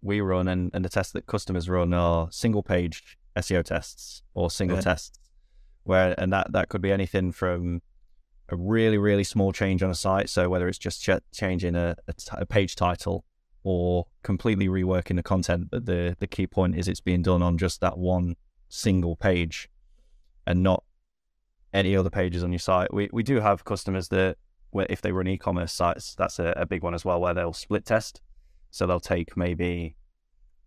we 0.00 0.20
run 0.20 0.46
and, 0.46 0.70
and 0.72 0.84
the 0.84 0.88
tests 0.88 1.12
that 1.14 1.26
customers 1.26 1.68
run 1.68 1.92
are 1.92 2.28
single 2.30 2.62
page 2.62 3.18
SEO 3.36 3.64
tests 3.64 4.22
or 4.34 4.48
single 4.48 4.76
yeah. 4.76 4.82
tests 4.82 5.18
where 5.82 6.14
and 6.18 6.32
that 6.32 6.52
that 6.52 6.68
could 6.68 6.82
be 6.82 6.92
anything 6.92 7.32
from 7.32 7.80
a 8.50 8.56
really 8.56 8.98
really 8.98 9.24
small 9.24 9.50
change 9.50 9.82
on 9.82 9.90
a 9.90 9.94
site 9.94 10.28
so 10.28 10.48
whether 10.50 10.68
it's 10.68 10.78
just 10.78 11.02
ch- 11.02 11.24
changing 11.32 11.74
a, 11.74 11.96
a, 12.06 12.12
t- 12.12 12.28
a 12.32 12.44
page 12.44 12.76
title 12.76 13.24
or 13.64 14.06
completely 14.22 14.68
reworking 14.68 15.16
the 15.16 15.22
content 15.22 15.68
but 15.70 15.86
the 15.86 16.16
the 16.20 16.26
key 16.26 16.46
point 16.46 16.76
is 16.76 16.86
it's 16.86 17.00
being 17.00 17.22
done 17.22 17.42
on 17.42 17.58
just 17.58 17.80
that 17.80 17.98
one 17.98 18.36
single 18.68 19.16
page 19.16 19.68
and 20.46 20.62
not 20.62 20.84
any 21.72 21.96
other 21.96 22.10
pages 22.10 22.44
on 22.44 22.52
your 22.52 22.58
site 22.58 22.92
we 22.94 23.08
we 23.12 23.22
do 23.22 23.40
have 23.40 23.64
customers 23.64 24.08
that 24.08 24.36
where 24.70 24.86
if 24.88 25.00
they 25.00 25.10
run 25.10 25.26
e-commerce 25.26 25.72
sites 25.72 26.14
that's 26.14 26.38
a, 26.38 26.52
a 26.56 26.66
big 26.66 26.82
one 26.82 26.94
as 26.94 27.04
well 27.04 27.20
where 27.20 27.34
they'll 27.34 27.52
split 27.52 27.84
test 27.84 28.20
so 28.70 28.86
they'll 28.86 29.00
take 29.00 29.36
maybe 29.36 29.96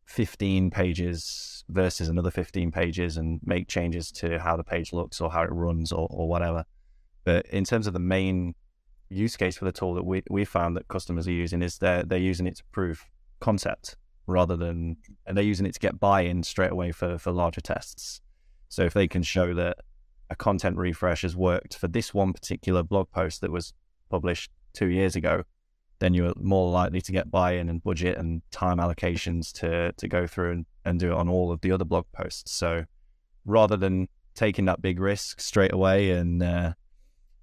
15 0.07 0.71
pages 0.71 1.65
versus 1.67 2.07
another 2.07 2.31
15 2.31 2.71
pages 2.71 3.17
and 3.17 3.41
make 3.43 3.67
changes 3.67 4.11
to 4.13 4.39
how 4.39 4.55
the 4.55 4.63
page 4.63 4.93
looks 4.93 5.19
or 5.19 5.29
how 5.29 5.43
it 5.43 5.51
runs 5.51 5.91
or, 5.91 6.07
or 6.09 6.27
whatever. 6.29 6.63
But 7.25 7.45
in 7.47 7.65
terms 7.65 7.87
of 7.87 7.93
the 7.93 7.99
main 7.99 8.55
use 9.09 9.37
case 9.37 9.57
for 9.57 9.65
the 9.65 9.71
tool 9.71 9.93
that 9.95 10.05
we, 10.05 10.23
we 10.29 10.45
found 10.45 10.75
that 10.75 10.87
customers 10.87 11.27
are 11.27 11.31
using 11.31 11.61
is 11.61 11.77
they're, 11.77 12.03
they're 12.03 12.17
using 12.17 12.47
it 12.47 12.57
to 12.57 12.63
prove 12.71 13.05
concept 13.39 13.95
rather 14.25 14.57
than, 14.57 14.97
and 15.25 15.37
they're 15.37 15.43
using 15.43 15.65
it 15.65 15.73
to 15.73 15.79
get 15.79 15.99
buy-in 15.99 16.43
straight 16.43 16.71
away 16.71 16.91
for, 16.91 17.17
for 17.17 17.31
larger 17.31 17.61
tests. 17.61 18.21
So 18.69 18.83
if 18.83 18.93
they 18.93 19.07
can 19.07 19.23
show 19.23 19.53
that 19.53 19.77
a 20.29 20.35
content 20.35 20.77
refresh 20.77 21.21
has 21.21 21.35
worked 21.35 21.77
for 21.77 21.87
this 21.87 22.13
one 22.13 22.33
particular 22.33 22.83
blog 22.83 23.09
post 23.11 23.41
that 23.41 23.51
was 23.51 23.73
published 24.09 24.51
two 24.73 24.87
years 24.87 25.15
ago, 25.15 25.43
then 25.99 26.13
you're 26.13 26.33
more 26.37 26.69
likely 26.69 27.01
to 27.01 27.11
get 27.11 27.31
buy-in 27.31 27.69
and 27.69 27.83
budget 27.83 28.17
and 28.17 28.41
time 28.51 28.77
allocations 28.77 29.51
to 29.51 29.91
to 29.93 30.07
go 30.07 30.27
through 30.27 30.51
and, 30.51 30.65
and 30.85 30.99
do 30.99 31.11
it 31.11 31.15
on 31.15 31.27
all 31.27 31.51
of 31.51 31.61
the 31.61 31.71
other 31.71 31.85
blog 31.85 32.05
posts. 32.11 32.51
So 32.51 32.83
rather 33.45 33.77
than 33.77 34.07
taking 34.35 34.65
that 34.65 34.81
big 34.81 34.99
risk 34.99 35.39
straight 35.39 35.73
away 35.73 36.11
and 36.11 36.43
uh, 36.43 36.73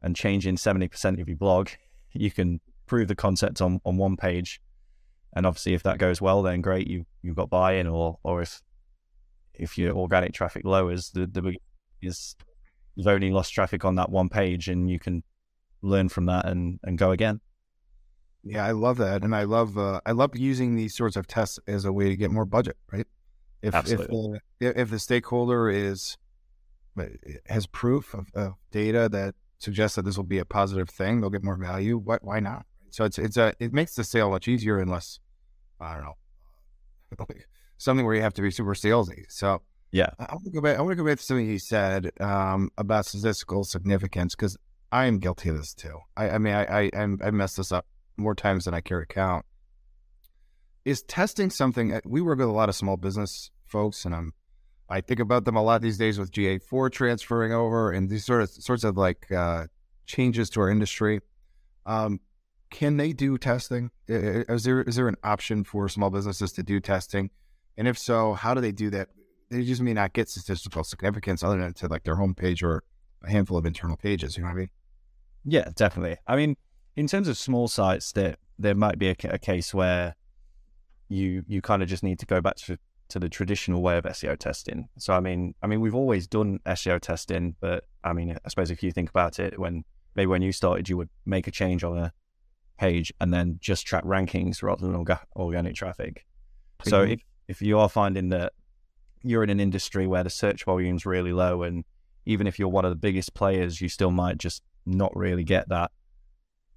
and 0.05 0.15
changing 0.15 0.57
seventy 0.57 0.87
percent 0.87 1.21
of 1.21 1.29
your 1.29 1.37
blog, 1.37 1.71
you 2.13 2.31
can 2.31 2.61
prove 2.87 3.09
the 3.09 3.15
concept 3.15 3.61
on, 3.61 3.81
on 3.85 3.97
one 3.97 4.17
page. 4.17 4.61
And 5.35 5.47
obviously, 5.47 5.75
if 5.75 5.83
that 5.83 5.99
goes 5.99 6.21
well, 6.21 6.43
then 6.43 6.61
great, 6.61 6.87
you 6.87 7.07
you've 7.23 7.37
got 7.37 7.51
buy-in. 7.51 7.89
Or 7.89 8.19
or 8.23 8.43
if 8.43 8.63
if 9.55 9.77
your 9.77 9.97
organic 9.97 10.33
traffic 10.33 10.65
lowers, 10.65 11.11
the 11.11 11.27
the 11.27 11.57
is 12.03 12.37
you've 12.95 13.09
only 13.09 13.33
lost 13.33 13.53
traffic 13.53 13.85
on 13.85 13.97
that 13.97 14.11
one 14.11 14.29
page, 14.29 14.69
and 14.69 14.89
you 14.89 15.01
can 15.01 15.25
learn 15.83 16.09
from 16.09 16.27
that 16.27 16.47
and 16.47 16.79
and 16.85 16.99
go 16.99 17.11
again. 17.11 17.41
Yeah, 18.45 18.65
I 18.65 18.73
love 18.73 18.99
that, 18.99 19.25
and 19.25 19.35
I 19.35 19.45
love 19.45 19.77
uh, 19.79 20.01
I 20.07 20.13
love 20.13 20.37
using 20.37 20.77
these 20.77 20.95
sorts 20.95 21.17
of 21.17 21.27
tests 21.27 21.59
as 21.67 21.85
a 21.85 21.93
way 21.93 22.11
to 22.11 22.17
get 22.17 22.31
more 22.31 22.45
budget. 22.45 22.77
Right? 22.93 23.07
If 23.63 23.75
Absolutely. 23.75 24.41
if 24.61 24.75
the, 24.75 24.81
if 24.81 24.91
the 24.91 24.99
stakeholder 24.99 25.71
is 25.71 26.19
uh, 26.99 27.07
has 27.47 27.67
proof 27.67 28.13
of, 28.13 28.29
of, 28.35 28.53
data 28.71 29.09
that 29.09 29.35
suggests 29.59 29.97
that 29.97 30.05
this 30.05 30.17
will 30.17 30.25
be 30.25 30.39
a 30.39 30.45
positive 30.45 30.89
thing, 30.91 31.21
they'll 31.21 31.31
get 31.31 31.45
more 31.45 31.57
value. 31.57 31.99
Why 31.99 32.19
why 32.23 32.41
not? 32.41 32.67
So 32.91 33.05
it's 33.05 33.19
it's 33.19 33.37
a 33.37 33.55
it 33.59 33.73
makes 33.73 33.95
the 33.95 34.05
sale 34.05 34.31
much 34.31 34.49
easier 34.49 34.79
and 34.79 34.91
less 34.91 35.19
I 35.81 35.95
don't 35.95 36.05
know 36.05 37.27
something 37.79 38.05
where 38.05 38.15
you 38.15 38.23
have 38.23 38.35
to 38.35 38.43
be 38.43 38.51
super 38.51 38.75
salesy. 38.75 39.25
So 39.29 39.63
yeah, 39.93 40.11
I 40.19 40.33
want 40.33 40.45
to 40.45 40.51
go 40.51 40.61
back. 40.61 40.79
I 40.79 40.81
want 40.83 40.93
to 40.93 40.97
go 40.97 41.09
back 41.09 41.19
to 41.19 41.25
something 41.25 41.47
you 41.49 41.59
said 41.59 42.11
um, 42.21 42.71
about 42.77 43.07
statistical 43.07 43.63
significance 43.63 44.35
because 44.35 44.57
I 44.91 45.07
am 45.07 45.19
guilty 45.19 45.51
of 45.51 45.57
this 45.57 45.73
too. 45.73 45.99
I, 46.17 46.31
I 46.31 46.39
mean, 46.39 46.55
I, 46.55 46.87
I 46.87 46.91
I 46.95 47.31
messed 47.31 47.59
this 47.59 47.71
up 47.71 47.87
more 48.17 48.35
times 48.35 48.65
than 48.65 48.75
I 48.75 48.81
care 48.81 49.01
to 49.01 49.07
count. 49.07 49.45
Is 50.85 51.03
testing 51.03 51.51
something? 51.51 51.95
Uh, 51.95 52.01
we 52.05 52.21
work 52.21 52.39
with 52.39 52.49
a 52.49 52.53
lot 52.53 52.69
of 52.69 52.75
small 52.75 52.97
business 52.97 53.51
folks, 53.67 54.05
and 54.05 54.15
I'm 54.15 54.35
I 54.89 55.01
think 55.01 55.21
about 55.21 55.45
them 55.45 55.57
a 55.57 55.63
lot 55.63 55.81
these 55.81 55.99
days 55.99 56.19
with 56.19 56.31
GA4 56.31 56.91
transferring 56.93 57.53
over 57.53 57.91
and 57.91 58.11
these 58.11 58.25
sort 58.25 58.43
of 58.43 58.51
sorts 58.51 58.85
of 58.85 58.97
like 58.97 59.31
uh, 59.33 59.67
changes 60.07 60.51
to 60.51 60.61
our 60.61 60.69
industry. 60.69 61.21
Um, 61.87 62.21
can 62.71 62.97
they 62.97 63.13
do 63.13 63.39
testing? 63.39 63.91
Is 64.09 64.65
there 64.65 64.83
is 64.83 64.97
there 64.97 65.09
an 65.09 65.17
option 65.23 65.65
for 65.65 65.89
small 65.89 66.11
businesses 66.11 66.53
to 66.53 66.63
do 66.63 66.81
testing? 66.81 67.31
And 67.77 67.89
if 67.89 67.99
so, 67.99 68.35
how 68.35 68.53
do 68.55 68.61
they 68.61 68.73
do 68.73 68.91
that? 68.91 69.09
They 69.51 69.63
just 69.63 69.81
may 69.81 69.95
not 69.95 70.13
get 70.13 70.29
statistical 70.29 70.85
significance 70.85 71.43
other 71.43 71.59
than 71.59 71.73
to 71.75 71.89
like 71.89 72.05
their 72.05 72.17
homepage 72.17 72.63
or 72.63 72.83
a 73.23 73.31
handful 73.31 73.57
of 73.57 73.67
internal 73.67 73.97
pages. 73.97 74.37
You 74.37 74.43
know 74.43 74.49
what 74.49 74.55
I 74.55 74.59
mean? 74.59 74.71
Yeah, 75.45 75.71
definitely. 75.75 76.17
I 76.27 76.37
mean, 76.37 76.57
in 76.97 77.07
terms 77.07 77.29
of 77.29 77.37
small 77.37 77.69
sites, 77.69 78.13
there 78.13 78.37
there 78.59 78.75
might 78.75 78.99
be 78.99 79.09
a, 79.09 79.17
a 79.25 79.39
case 79.39 79.73
where 79.73 80.15
you 81.09 81.45
you 81.47 81.61
kind 81.61 81.83
of 81.83 81.89
just 81.89 82.03
need 82.03 82.19
to 82.21 82.27
go 82.27 82.41
back 82.41 82.57
to 82.57 82.79
to 83.15 83.21
the 83.21 83.29
traditional 83.29 83.81
way 83.81 83.97
of 83.97 84.03
SEO 84.03 84.37
testing. 84.37 84.89
So 84.99 85.15
I 85.15 85.21
mean, 85.21 85.55
I 85.63 85.69
mean, 85.69 85.81
we've 85.81 85.95
always 85.95 86.27
done 86.27 86.59
SEO 86.67 87.01
testing, 87.01 87.55
but 87.61 87.85
I 88.03 88.13
mean, 88.13 88.37
I 88.45 88.49
suppose 88.49 88.73
if 88.73 88.83
you 88.83 88.91
think 88.91 89.09
about 89.09 89.39
it, 89.39 89.57
when 89.57 89.85
maybe 90.17 90.27
when 90.27 90.43
you 90.43 90.51
started, 90.51 90.89
you 90.89 90.97
would 90.97 91.11
make 91.25 91.47
a 91.47 91.53
change 91.53 91.85
on 91.85 91.97
a 91.97 92.13
page 92.77 93.13
and 93.21 93.33
then 93.33 93.59
just 93.61 93.87
track 93.87 94.03
rankings 94.03 94.65
rather 94.65 94.85
than 94.85 94.97
orga- 94.97 95.23
organic 95.37 95.77
traffic. 95.77 96.27
Mm-hmm. 96.81 96.91
So 96.91 97.03
if 97.03 97.21
if 97.47 97.63
you 97.63 97.79
are 97.79 97.89
finding 97.89 98.31
that 98.31 98.53
you're 99.23 99.45
in 99.45 99.51
an 99.51 99.61
industry 99.61 100.09
where 100.09 100.25
the 100.25 100.29
search 100.29 100.65
volume's 100.65 101.07
really 101.07 101.33
low, 101.33 101.63
and 101.63 101.85
even 102.27 102.49
if 102.49 102.59
you're 102.59 102.67
one 102.67 102.85
of 102.85 102.91
the 102.91 102.97
biggest 102.97 103.33
players, 103.33 103.81
you 103.81 103.89
still 103.89 104.11
might 104.11 104.39
just 104.39 104.65
not 104.87 105.17
really 105.17 105.45
get 105.45 105.69
that 105.69 105.93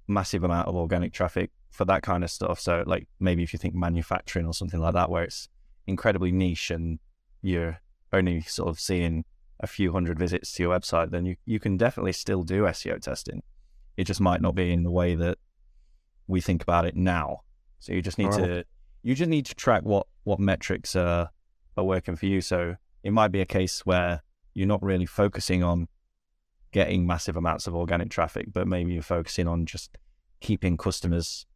massive 0.06 0.44
amount 0.44 0.68
of 0.68 0.76
organic 0.76 1.12
traffic 1.12 1.50
for 1.72 1.84
that 1.86 2.02
kind 2.04 2.22
of 2.22 2.30
stuff. 2.30 2.60
So, 2.60 2.84
like 2.86 3.08
maybe 3.18 3.42
if 3.42 3.52
you 3.52 3.58
think 3.58 3.74
manufacturing 3.74 4.46
or 4.46 4.54
something 4.54 4.78
like 4.78 4.94
that, 4.94 5.10
where 5.10 5.24
it's 5.24 5.48
incredibly 5.88 6.30
niche 6.30 6.70
and 6.70 6.98
you're 7.42 7.80
only 8.12 8.42
sort 8.42 8.68
of 8.68 8.78
seeing 8.78 9.24
a 9.60 9.66
few 9.66 9.92
hundred 9.92 10.18
visits 10.18 10.52
to 10.52 10.62
your 10.62 10.78
website, 10.78 11.10
then 11.10 11.24
you, 11.26 11.36
you 11.44 11.58
can 11.58 11.76
definitely 11.76 12.12
still 12.12 12.42
do 12.42 12.62
SEO 12.62 13.00
testing. 13.00 13.42
It 13.96 14.04
just 14.04 14.20
might 14.20 14.40
not 14.40 14.54
be 14.54 14.72
in 14.72 14.84
the 14.84 14.90
way 14.90 15.14
that 15.16 15.38
we 16.26 16.40
think 16.40 16.62
about 16.62 16.84
it 16.84 16.94
now. 16.94 17.40
So 17.80 17.92
you 17.92 18.02
just 18.02 18.18
need 18.18 18.26
right. 18.26 18.44
to 18.44 18.64
you 19.02 19.14
just 19.14 19.30
need 19.30 19.46
to 19.46 19.54
track 19.54 19.82
what 19.84 20.06
what 20.24 20.38
metrics 20.38 20.94
are 20.94 21.30
are 21.76 21.84
working 21.84 22.16
for 22.16 22.26
you. 22.26 22.40
So 22.40 22.76
it 23.02 23.12
might 23.12 23.32
be 23.32 23.40
a 23.40 23.46
case 23.46 23.86
where 23.86 24.22
you're 24.54 24.66
not 24.66 24.82
really 24.82 25.06
focusing 25.06 25.62
on 25.62 25.88
getting 26.72 27.06
massive 27.06 27.36
amounts 27.36 27.66
of 27.66 27.74
organic 27.74 28.10
traffic, 28.10 28.52
but 28.52 28.68
maybe 28.68 28.92
you're 28.92 29.02
focusing 29.02 29.48
on 29.48 29.66
just 29.66 29.96
keeping 30.40 30.76
customers 30.76 31.46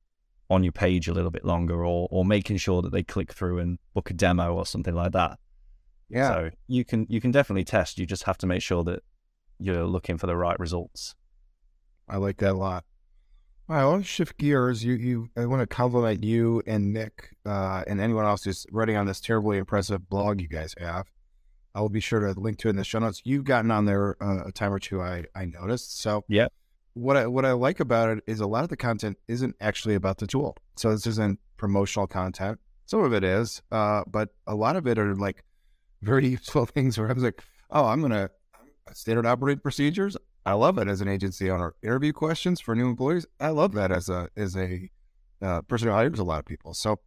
on 0.53 0.63
your 0.63 0.73
page 0.73 1.09
a 1.09 1.15
little 1.15 1.31
bit 1.31 1.45
longer 1.45 1.85
or 1.85 2.09
or 2.11 2.25
making 2.25 2.59
sure 2.59 2.83
that 2.83 2.93
they 2.93 3.03
click 3.03 3.33
through 3.33 3.59
and 3.59 3.79
book 3.95 4.11
a 4.11 4.15
demo 4.15 4.55
or 4.55 4.67
something 4.67 4.95
like 4.95 5.13
that. 5.13 5.39
Yeah. 6.09 6.29
So 6.29 6.51
you 6.69 6.85
can 6.85 7.07
you 7.09 7.21
can 7.21 7.31
definitely 7.31 7.65
test. 7.65 7.99
You 7.99 8.07
just 8.07 8.25
have 8.25 8.39
to 8.39 8.47
make 8.47 8.63
sure 8.63 8.85
that 8.85 9.03
you're 9.59 9.87
looking 9.87 10.19
for 10.19 10.27
the 10.27 10.37
right 10.37 10.59
results. 10.59 11.15
I 12.09 12.19
like 12.19 12.39
that 12.39 12.53
a 12.53 12.59
lot. 12.59 12.85
All 13.69 13.77
right, 13.77 13.83
I 13.83 13.87
want 13.87 14.05
to 14.05 14.09
shift 14.09 14.37
gears. 14.39 14.85
You, 14.85 14.95
you, 14.95 15.29
I 15.37 15.47
want 15.47 15.61
to 15.61 15.67
compliment 15.67 16.25
you 16.25 16.63
and 16.67 16.93
Nick 16.93 17.31
uh, 17.47 17.85
and 17.87 18.01
anyone 18.01 18.27
else 18.27 18.43
who's 18.43 18.67
writing 18.73 18.97
on 18.97 19.07
this 19.07 19.21
terribly 19.21 19.57
impressive 19.57 20.11
blog 20.11 20.41
you 20.41 20.49
guys 20.49 20.75
have. 20.79 21.07
I 21.75 21.81
will 21.81 21.89
be 21.89 22.01
sure 22.01 22.21
to 22.21 22.39
link 22.39 22.59
to 22.59 22.69
it 22.69 22.71
in 22.71 22.77
the 22.77 22.85
show 22.85 22.99
notes. 22.99 23.23
You've 23.25 23.45
gotten 23.45 23.71
on 23.71 23.87
there 23.87 24.17
uh, 24.21 24.49
a 24.49 24.53
time 24.53 24.75
or 24.75 24.79
two. 24.79 25.01
I, 25.01 25.25
I 25.35 25.47
noticed. 25.47 26.01
So 26.01 26.25
yeah, 26.29 26.49
what 26.95 27.17
I 27.17 27.27
what 27.27 27.45
I 27.45 27.53
like 27.53 27.81
about 27.81 28.11
it 28.11 28.25
is 28.27 28.41
a 28.41 28.47
lot 28.47 28.65
of 28.65 28.71
the 28.71 28.77
content 28.77 29.19
isn't 29.29 29.57
actually 29.61 29.95
about 29.95 30.19
the 30.19 30.27
tool. 30.27 30.57
So 30.77 30.91
this 30.91 31.07
isn't 31.07 31.39
promotional 31.57 32.07
content. 32.07 32.59
Some 32.87 33.03
of 33.03 33.15
it 33.15 33.25
is, 33.25 33.63
uh, 33.71 34.03
but 34.07 34.31
a 34.47 34.55
lot 34.55 34.77
of 34.77 34.87
it 34.87 34.99
are 34.99 35.15
like 35.15 35.45
very 36.03 36.29
useful 36.37 36.67
things. 36.67 36.99
Where 36.99 37.09
I 37.09 37.13
was 37.13 37.23
like, 37.23 37.43
oh, 37.71 37.87
I'm 37.87 38.03
gonna 38.03 38.31
standard 38.93 39.27
operating 39.27 39.61
procedures. 39.61 40.17
I 40.45 40.55
love 40.55 40.77
it 40.79 40.89
as 40.89 41.01
an 41.01 41.09
agency 41.09 41.51
owner. 41.51 41.75
Interview 41.83 42.13
questions 42.13 42.61
for 42.61 42.75
new 42.75 42.89
employees. 42.89 43.27
I 43.41 43.49
love 43.49 43.73
that 43.73 43.93
as 43.93 44.09
a 44.09 44.29
as 44.37 44.57
a 44.57 44.91
uh, 45.41 45.63
person 45.63 45.89
who 45.89 45.95
hires 45.95 46.19
a 46.19 46.25
lot 46.25 46.41
of 46.41 46.45
people. 46.45 46.75
So 46.75 47.01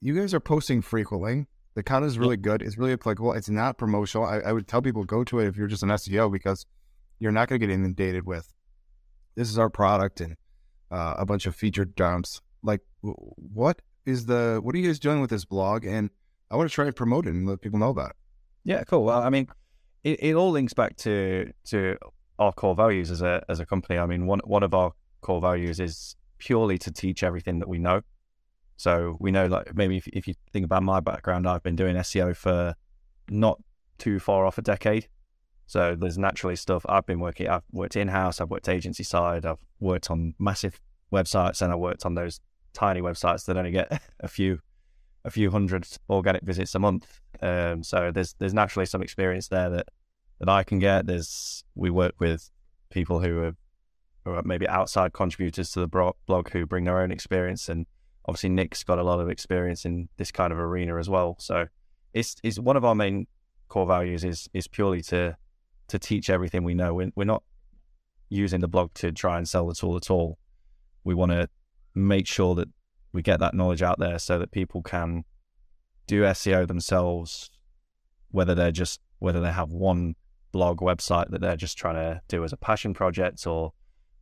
you 0.00 0.14
guys 0.14 0.34
are 0.34 0.40
posting 0.40 0.82
frequently. 0.82 1.46
The 1.74 1.82
content 1.82 2.10
is 2.10 2.18
really 2.18 2.36
good. 2.36 2.62
It's 2.62 2.76
really 2.76 2.94
applicable. 2.94 3.34
It's 3.34 3.48
not 3.48 3.78
promotional. 3.78 4.26
I, 4.26 4.38
I 4.38 4.52
would 4.52 4.66
tell 4.66 4.82
people 4.82 5.04
go 5.04 5.22
to 5.24 5.38
it 5.38 5.46
if 5.46 5.56
you're 5.56 5.68
just 5.68 5.84
an 5.84 5.90
SEO 5.90 6.32
because 6.32 6.66
you're 7.20 7.30
not 7.30 7.48
going 7.48 7.60
to 7.60 7.66
get 7.66 7.72
inundated 7.72 8.26
with 8.26 8.52
this 9.38 9.48
is 9.48 9.58
our 9.58 9.70
product 9.70 10.20
and 10.20 10.36
uh, 10.90 11.14
a 11.16 11.24
bunch 11.24 11.46
of 11.46 11.54
featured 11.54 11.94
dumps. 11.94 12.40
Like, 12.62 12.80
what 13.02 13.80
is 14.04 14.26
the 14.26 14.58
what 14.62 14.74
are 14.74 14.78
you 14.78 14.88
guys 14.88 14.98
doing 14.98 15.20
with 15.20 15.30
this 15.30 15.44
blog? 15.44 15.84
And 15.86 16.10
I 16.50 16.56
want 16.56 16.68
to 16.68 16.74
try 16.74 16.86
and 16.86 16.96
promote 16.96 17.26
it 17.26 17.30
and 17.30 17.46
let 17.46 17.60
people 17.60 17.78
know 17.78 17.90
about 17.90 18.10
it. 18.10 18.16
Yeah, 18.64 18.82
cool. 18.82 19.04
Well, 19.04 19.22
I 19.22 19.30
mean, 19.30 19.46
it, 20.02 20.22
it 20.22 20.34
all 20.34 20.50
links 20.50 20.74
back 20.74 20.96
to 20.96 21.52
to 21.66 21.96
our 22.40 22.52
core 22.52 22.74
values 22.74 23.12
as 23.12 23.22
a 23.22 23.44
as 23.48 23.60
a 23.60 23.66
company. 23.66 23.98
I 23.98 24.06
mean, 24.06 24.26
one 24.26 24.40
one 24.44 24.64
of 24.64 24.74
our 24.74 24.92
core 25.20 25.40
values 25.40 25.78
is 25.78 26.16
purely 26.38 26.76
to 26.78 26.90
teach 26.90 27.22
everything 27.22 27.60
that 27.60 27.68
we 27.68 27.78
know. 27.78 28.02
So 28.76 29.16
we 29.20 29.30
know, 29.30 29.46
like 29.46 29.74
maybe 29.74 29.98
if, 29.98 30.08
if 30.08 30.26
you 30.26 30.34
think 30.52 30.64
about 30.64 30.82
my 30.82 30.98
background, 30.98 31.48
I've 31.48 31.62
been 31.62 31.76
doing 31.76 31.94
SEO 31.96 32.36
for 32.36 32.74
not 33.28 33.60
too 33.98 34.18
far 34.18 34.46
off 34.46 34.58
a 34.58 34.62
decade. 34.62 35.08
So 35.68 35.94
there's 35.94 36.16
naturally 36.16 36.56
stuff 36.56 36.84
I've 36.88 37.04
been 37.04 37.20
working. 37.20 37.46
I've 37.46 37.62
worked 37.72 37.94
in 37.94 38.08
house. 38.08 38.40
I've 38.40 38.48
worked 38.48 38.70
agency 38.70 39.04
side. 39.04 39.44
I've 39.44 39.62
worked 39.80 40.10
on 40.10 40.34
massive 40.38 40.80
websites, 41.12 41.60
and 41.60 41.70
I 41.70 41.76
worked 41.76 42.06
on 42.06 42.14
those 42.14 42.40
tiny 42.72 43.02
websites 43.02 43.44
that 43.44 43.56
only 43.58 43.70
get 43.70 44.02
a 44.20 44.28
few 44.28 44.60
a 45.26 45.30
few 45.30 45.50
hundred 45.50 45.86
organic 46.08 46.42
visits 46.42 46.74
a 46.74 46.78
month. 46.78 47.20
Um, 47.42 47.82
so 47.82 48.10
there's 48.10 48.34
there's 48.38 48.54
naturally 48.54 48.86
some 48.86 49.02
experience 49.02 49.48
there 49.48 49.68
that 49.68 49.88
that 50.40 50.48
I 50.48 50.64
can 50.64 50.78
get. 50.78 51.06
There's 51.06 51.62
we 51.74 51.90
work 51.90 52.14
with 52.18 52.50
people 52.88 53.20
who 53.20 53.38
are, 53.42 53.56
who 54.24 54.30
are 54.32 54.42
maybe 54.42 54.66
outside 54.66 55.12
contributors 55.12 55.70
to 55.72 55.80
the 55.80 56.14
blog 56.26 56.48
who 56.50 56.64
bring 56.64 56.84
their 56.84 56.98
own 56.98 57.12
experience, 57.12 57.68
and 57.68 57.84
obviously 58.24 58.48
Nick's 58.48 58.84
got 58.84 58.98
a 58.98 59.02
lot 59.02 59.20
of 59.20 59.28
experience 59.28 59.84
in 59.84 60.08
this 60.16 60.32
kind 60.32 60.50
of 60.50 60.58
arena 60.58 60.96
as 60.96 61.10
well. 61.10 61.36
So 61.40 61.66
it's 62.14 62.36
it's 62.42 62.58
one 62.58 62.78
of 62.78 62.86
our 62.86 62.94
main 62.94 63.26
core 63.68 63.86
values 63.86 64.24
is 64.24 64.48
is 64.54 64.66
purely 64.66 65.02
to 65.02 65.36
to 65.88 65.98
teach 65.98 66.30
everything 66.30 66.64
we 66.64 66.74
know. 66.74 66.94
We're, 66.94 67.10
we're 67.14 67.24
not 67.24 67.42
using 68.28 68.60
the 68.60 68.68
blog 68.68 68.94
to 68.94 69.12
try 69.12 69.38
and 69.38 69.48
sell 69.48 69.66
the 69.66 69.74
tool 69.74 69.96
at 69.96 70.10
all. 70.10 70.38
We 71.04 71.14
want 71.14 71.32
to 71.32 71.48
make 71.94 72.26
sure 72.26 72.54
that 72.54 72.68
we 73.12 73.22
get 73.22 73.40
that 73.40 73.54
knowledge 73.54 73.82
out 73.82 73.98
there 73.98 74.18
so 74.18 74.38
that 74.38 74.50
people 74.50 74.82
can 74.82 75.24
do 76.06 76.22
SEO 76.22 76.66
themselves, 76.66 77.50
whether 78.30 78.54
they're 78.54 78.70
just 78.70 79.00
whether 79.18 79.40
they 79.40 79.50
have 79.50 79.70
one 79.70 80.14
blog 80.52 80.80
website 80.80 81.30
that 81.30 81.40
they're 81.40 81.56
just 81.56 81.76
trying 81.76 81.96
to 81.96 82.20
do 82.28 82.44
as 82.44 82.52
a 82.52 82.56
passion 82.56 82.94
project 82.94 83.46
or 83.46 83.72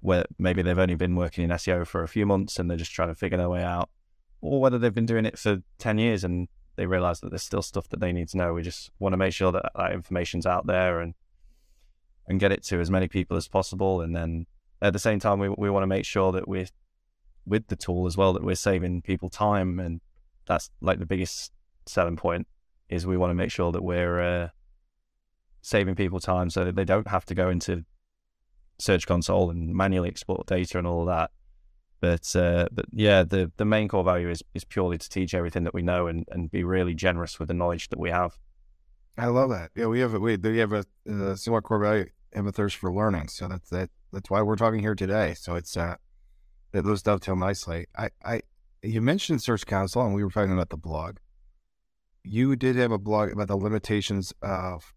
where 0.00 0.24
maybe 0.38 0.62
they've 0.62 0.78
only 0.78 0.94
been 0.94 1.14
working 1.14 1.44
in 1.44 1.50
SEO 1.50 1.86
for 1.86 2.02
a 2.02 2.08
few 2.08 2.24
months 2.24 2.58
and 2.58 2.70
they're 2.70 2.76
just 2.76 2.92
trying 2.92 3.08
to 3.08 3.14
figure 3.14 3.38
their 3.38 3.48
way 3.48 3.62
out, 3.62 3.90
or 4.40 4.60
whether 4.60 4.78
they've 4.78 4.94
been 4.94 5.06
doing 5.06 5.26
it 5.26 5.38
for 5.38 5.58
10 5.78 5.98
years 5.98 6.24
and 6.24 6.48
they 6.76 6.86
realize 6.86 7.20
that 7.20 7.30
there's 7.30 7.42
still 7.42 7.62
stuff 7.62 7.88
that 7.88 8.00
they 8.00 8.12
need 8.12 8.28
to 8.28 8.36
know. 8.36 8.52
We 8.52 8.62
just 8.62 8.90
want 8.98 9.14
to 9.14 9.16
make 9.16 9.32
sure 9.32 9.52
that 9.52 9.70
that 9.74 9.92
information's 9.92 10.46
out 10.46 10.66
there 10.66 11.00
and 11.00 11.14
and 12.28 12.40
get 12.40 12.52
it 12.52 12.62
to 12.64 12.80
as 12.80 12.90
many 12.90 13.08
people 13.08 13.36
as 13.36 13.48
possible. 13.48 14.00
And 14.00 14.14
then 14.14 14.46
at 14.82 14.92
the 14.92 14.98
same 14.98 15.18
time, 15.20 15.38
we, 15.38 15.48
we 15.48 15.70
want 15.70 15.82
to 15.82 15.88
make 15.88 16.04
sure 16.04 16.32
that 16.32 16.48
we're 16.48 16.66
with 17.44 17.68
the 17.68 17.76
tool 17.76 18.06
as 18.06 18.16
well, 18.16 18.32
that 18.32 18.44
we're 18.44 18.56
saving 18.56 19.02
people 19.02 19.30
time. 19.30 19.78
And 19.78 20.00
that's 20.46 20.70
like 20.80 20.98
the 20.98 21.06
biggest 21.06 21.52
selling 21.86 22.16
point 22.16 22.46
is 22.88 23.06
we 23.06 23.16
want 23.16 23.30
to 23.30 23.34
make 23.34 23.50
sure 23.50 23.72
that 23.72 23.82
we're 23.82 24.20
uh, 24.20 24.48
saving 25.62 25.94
people 25.94 26.20
time 26.20 26.50
so 26.50 26.64
that 26.64 26.76
they 26.76 26.84
don't 26.84 27.08
have 27.08 27.24
to 27.26 27.34
go 27.34 27.48
into 27.48 27.84
Search 28.78 29.06
Console 29.06 29.50
and 29.50 29.74
manually 29.74 30.08
export 30.08 30.46
data 30.46 30.78
and 30.78 30.86
all 30.86 31.02
of 31.02 31.06
that. 31.06 31.30
But 32.00 32.36
uh, 32.36 32.68
but 32.72 32.84
yeah, 32.92 33.22
the 33.22 33.50
the 33.56 33.64
main 33.64 33.88
core 33.88 34.04
value 34.04 34.28
is 34.28 34.42
is 34.52 34.64
purely 34.64 34.98
to 34.98 35.08
teach 35.08 35.32
everything 35.32 35.64
that 35.64 35.72
we 35.72 35.82
know 35.82 36.06
and, 36.08 36.26
and 36.28 36.50
be 36.50 36.62
really 36.62 36.94
generous 36.94 37.38
with 37.38 37.48
the 37.48 37.54
knowledge 37.54 37.88
that 37.88 37.98
we 37.98 38.10
have. 38.10 38.36
I 39.16 39.26
love 39.26 39.48
that. 39.50 39.70
Yeah, 39.74 39.86
we 39.86 40.00
have 40.00 40.12
a, 40.12 40.20
we, 40.20 40.36
do 40.36 40.50
we 40.50 40.58
have 40.58 40.72
a, 40.72 40.84
a 41.06 41.36
similar 41.38 41.62
core 41.62 41.78
value, 41.78 42.10
have 42.32 42.46
a 42.46 42.52
thirst 42.52 42.76
for 42.76 42.92
learning. 42.92 43.28
So 43.28 43.48
that's 43.48 43.70
that. 43.70 43.90
That's 44.12 44.30
why 44.30 44.42
we're 44.42 44.56
talking 44.56 44.80
here 44.80 44.94
today. 44.94 45.34
So 45.34 45.54
it's 45.56 45.76
uh, 45.76 45.96
that 46.72 46.84
those 46.84 47.02
dovetail 47.02 47.36
nicely. 47.36 47.86
I, 47.96 48.10
I, 48.24 48.42
you 48.82 49.00
mentioned 49.00 49.42
Search 49.42 49.66
Console, 49.66 50.04
and 50.04 50.14
we 50.14 50.22
were 50.22 50.30
talking 50.30 50.52
about 50.52 50.70
the 50.70 50.76
blog. 50.76 51.16
You 52.22 52.56
did 52.56 52.76
have 52.76 52.92
a 52.92 52.98
blog 52.98 53.32
about 53.32 53.48
the 53.48 53.56
limitations 53.56 54.32
of 54.42 54.92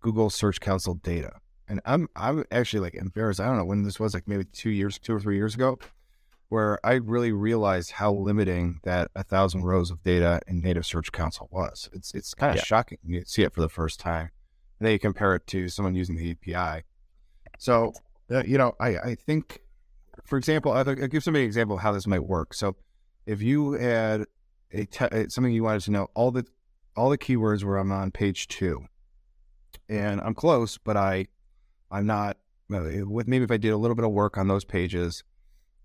Google 0.00 0.30
Search 0.30 0.60
Console 0.60 0.94
data, 0.94 1.32
and 1.68 1.80
I'm 1.84 2.08
I'm 2.16 2.44
actually 2.50 2.80
like 2.80 2.94
embarrassed. 2.94 3.40
I 3.40 3.46
don't 3.46 3.58
know 3.58 3.64
when 3.64 3.82
this 3.82 4.00
was, 4.00 4.14
like 4.14 4.26
maybe 4.26 4.44
two 4.44 4.70
years, 4.70 4.98
two 4.98 5.14
or 5.14 5.20
three 5.20 5.36
years 5.36 5.54
ago, 5.54 5.78
where 6.48 6.84
I 6.84 6.94
really 6.94 7.32
realized 7.32 7.92
how 7.92 8.12
limiting 8.12 8.80
that 8.82 9.10
a 9.14 9.22
thousand 9.22 9.62
rows 9.62 9.90
of 9.90 10.02
data 10.02 10.40
in 10.46 10.60
native 10.60 10.86
Search 10.86 11.12
Console 11.12 11.48
was. 11.50 11.88
It's 11.92 12.12
it's 12.14 12.34
kind 12.34 12.50
of 12.50 12.56
yeah. 12.56 12.64
shocking 12.64 12.98
you 13.04 13.24
see 13.24 13.42
it 13.42 13.54
for 13.54 13.60
the 13.60 13.68
first 13.68 14.00
time. 14.00 14.30
And 14.82 14.88
then 14.88 14.94
you 14.94 14.98
compare 14.98 15.36
it 15.36 15.46
to 15.46 15.68
someone 15.68 15.94
using 15.94 16.16
the 16.16 16.32
API. 16.32 16.82
So, 17.56 17.92
uh, 18.28 18.42
you 18.44 18.58
know, 18.58 18.74
I, 18.80 18.96
I 18.96 19.14
think, 19.14 19.60
for 20.24 20.36
example, 20.36 20.72
I'll, 20.72 20.88
I'll 20.88 21.06
give 21.06 21.22
somebody 21.22 21.44
an 21.44 21.46
example 21.46 21.76
of 21.76 21.82
how 21.82 21.92
this 21.92 22.04
might 22.04 22.24
work. 22.24 22.52
So, 22.52 22.74
if 23.24 23.40
you 23.40 23.74
had 23.74 24.24
a 24.72 24.84
te- 24.86 25.28
something 25.28 25.52
you 25.52 25.62
wanted 25.62 25.82
to 25.82 25.92
know, 25.92 26.08
all 26.16 26.32
the 26.32 26.44
all 26.96 27.10
the 27.10 27.16
keywords 27.16 27.62
where 27.62 27.76
I'm 27.76 27.92
on 27.92 28.10
page 28.10 28.48
two, 28.48 28.86
and 29.88 30.20
I'm 30.20 30.34
close, 30.34 30.78
but 30.78 30.96
I 30.96 31.28
I'm 31.88 32.06
not. 32.06 32.38
Uh, 32.68 33.06
with 33.06 33.28
maybe 33.28 33.44
if 33.44 33.52
I 33.52 33.58
did 33.58 33.70
a 33.70 33.76
little 33.76 33.94
bit 33.94 34.04
of 34.04 34.10
work 34.10 34.36
on 34.36 34.48
those 34.48 34.64
pages, 34.64 35.22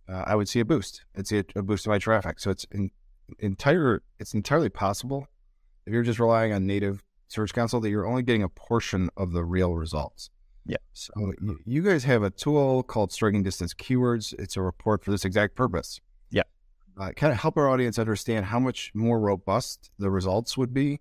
uh, 0.09 0.23
I 0.25 0.33
would 0.33 0.49
see 0.49 0.59
a 0.59 0.65
boost. 0.65 1.05
I'd 1.15 1.27
see 1.27 1.37
a, 1.37 1.45
a 1.55 1.61
boost 1.61 1.85
in 1.85 1.91
my 1.91 1.99
traffic. 1.99 2.39
So 2.39 2.49
it's 2.49 2.65
in, 2.71 2.89
entire. 3.37 4.01
It's 4.17 4.33
entirely 4.33 4.69
possible 4.69 5.27
if 5.85 5.93
you're 5.93 6.01
just 6.01 6.17
relying 6.17 6.51
on 6.51 6.65
native 6.65 7.03
Search 7.27 7.53
Console 7.53 7.79
that 7.81 7.89
you're 7.89 8.07
only 8.07 8.23
getting 8.23 8.43
a 8.43 8.49
portion 8.49 9.09
of 9.17 9.31
the 9.31 9.43
real 9.43 9.73
results. 9.75 10.29
Yeah. 10.65 10.77
So 10.93 11.11
you, 11.65 11.81
guys 11.81 12.03
have 12.03 12.23
a 12.23 12.29
tool 12.29 12.83
called 12.83 13.11
Striking 13.11 13.41
Distance 13.41 13.73
Keywords. 13.73 14.33
It's 14.37 14.57
a 14.57 14.61
report 14.61 15.03
for 15.03 15.11
this 15.11 15.23
exact 15.23 15.55
purpose. 15.55 16.01
Yeah. 16.29 16.43
Uh, 16.99 17.11
kind 17.11 17.31
of 17.31 17.39
help 17.39 17.57
our 17.57 17.69
audience 17.69 17.97
understand 17.97 18.45
how 18.45 18.59
much 18.59 18.91
more 18.93 19.19
robust 19.19 19.91
the 19.97 20.09
results 20.09 20.57
would 20.57 20.73
be 20.73 20.99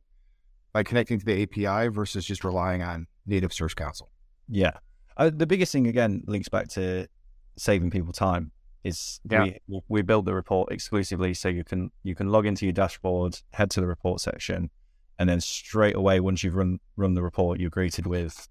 by 0.73 0.85
connecting 0.85 1.19
to 1.19 1.25
the 1.25 1.43
API 1.43 1.89
versus 1.89 2.25
just 2.25 2.45
relying 2.45 2.83
on 2.83 3.09
native 3.27 3.53
Search 3.53 3.75
Console. 3.75 4.11
Yeah. 4.49 4.73
Uh, 5.17 5.31
the 5.35 5.47
biggest 5.47 5.73
thing 5.73 5.89
again 5.89 6.23
links 6.27 6.49
back 6.49 6.69
to 6.69 7.09
saving 7.57 7.91
people 7.91 8.13
time 8.13 8.53
is 8.85 9.21
yeah. 9.29 9.47
we 9.67 9.81
we 9.89 10.03
build 10.03 10.27
the 10.27 10.35
report 10.35 10.71
exclusively 10.71 11.35
so 11.35 11.49
you 11.49 11.65
can 11.65 11.91
you 12.05 12.15
can 12.15 12.29
log 12.29 12.47
into 12.47 12.67
your 12.67 12.73
dashboard, 12.73 13.41
head 13.53 13.71
to 13.71 13.81
the 13.81 13.87
report 13.87 14.21
section, 14.21 14.71
and 15.19 15.29
then 15.29 15.41
straight 15.41 15.97
away 15.97 16.21
once 16.21 16.43
you've 16.43 16.55
run 16.55 16.79
run 16.97 17.15
the 17.15 17.23
report, 17.23 17.61
you're 17.61 17.71
greeted 17.71 18.07
with 18.07 18.49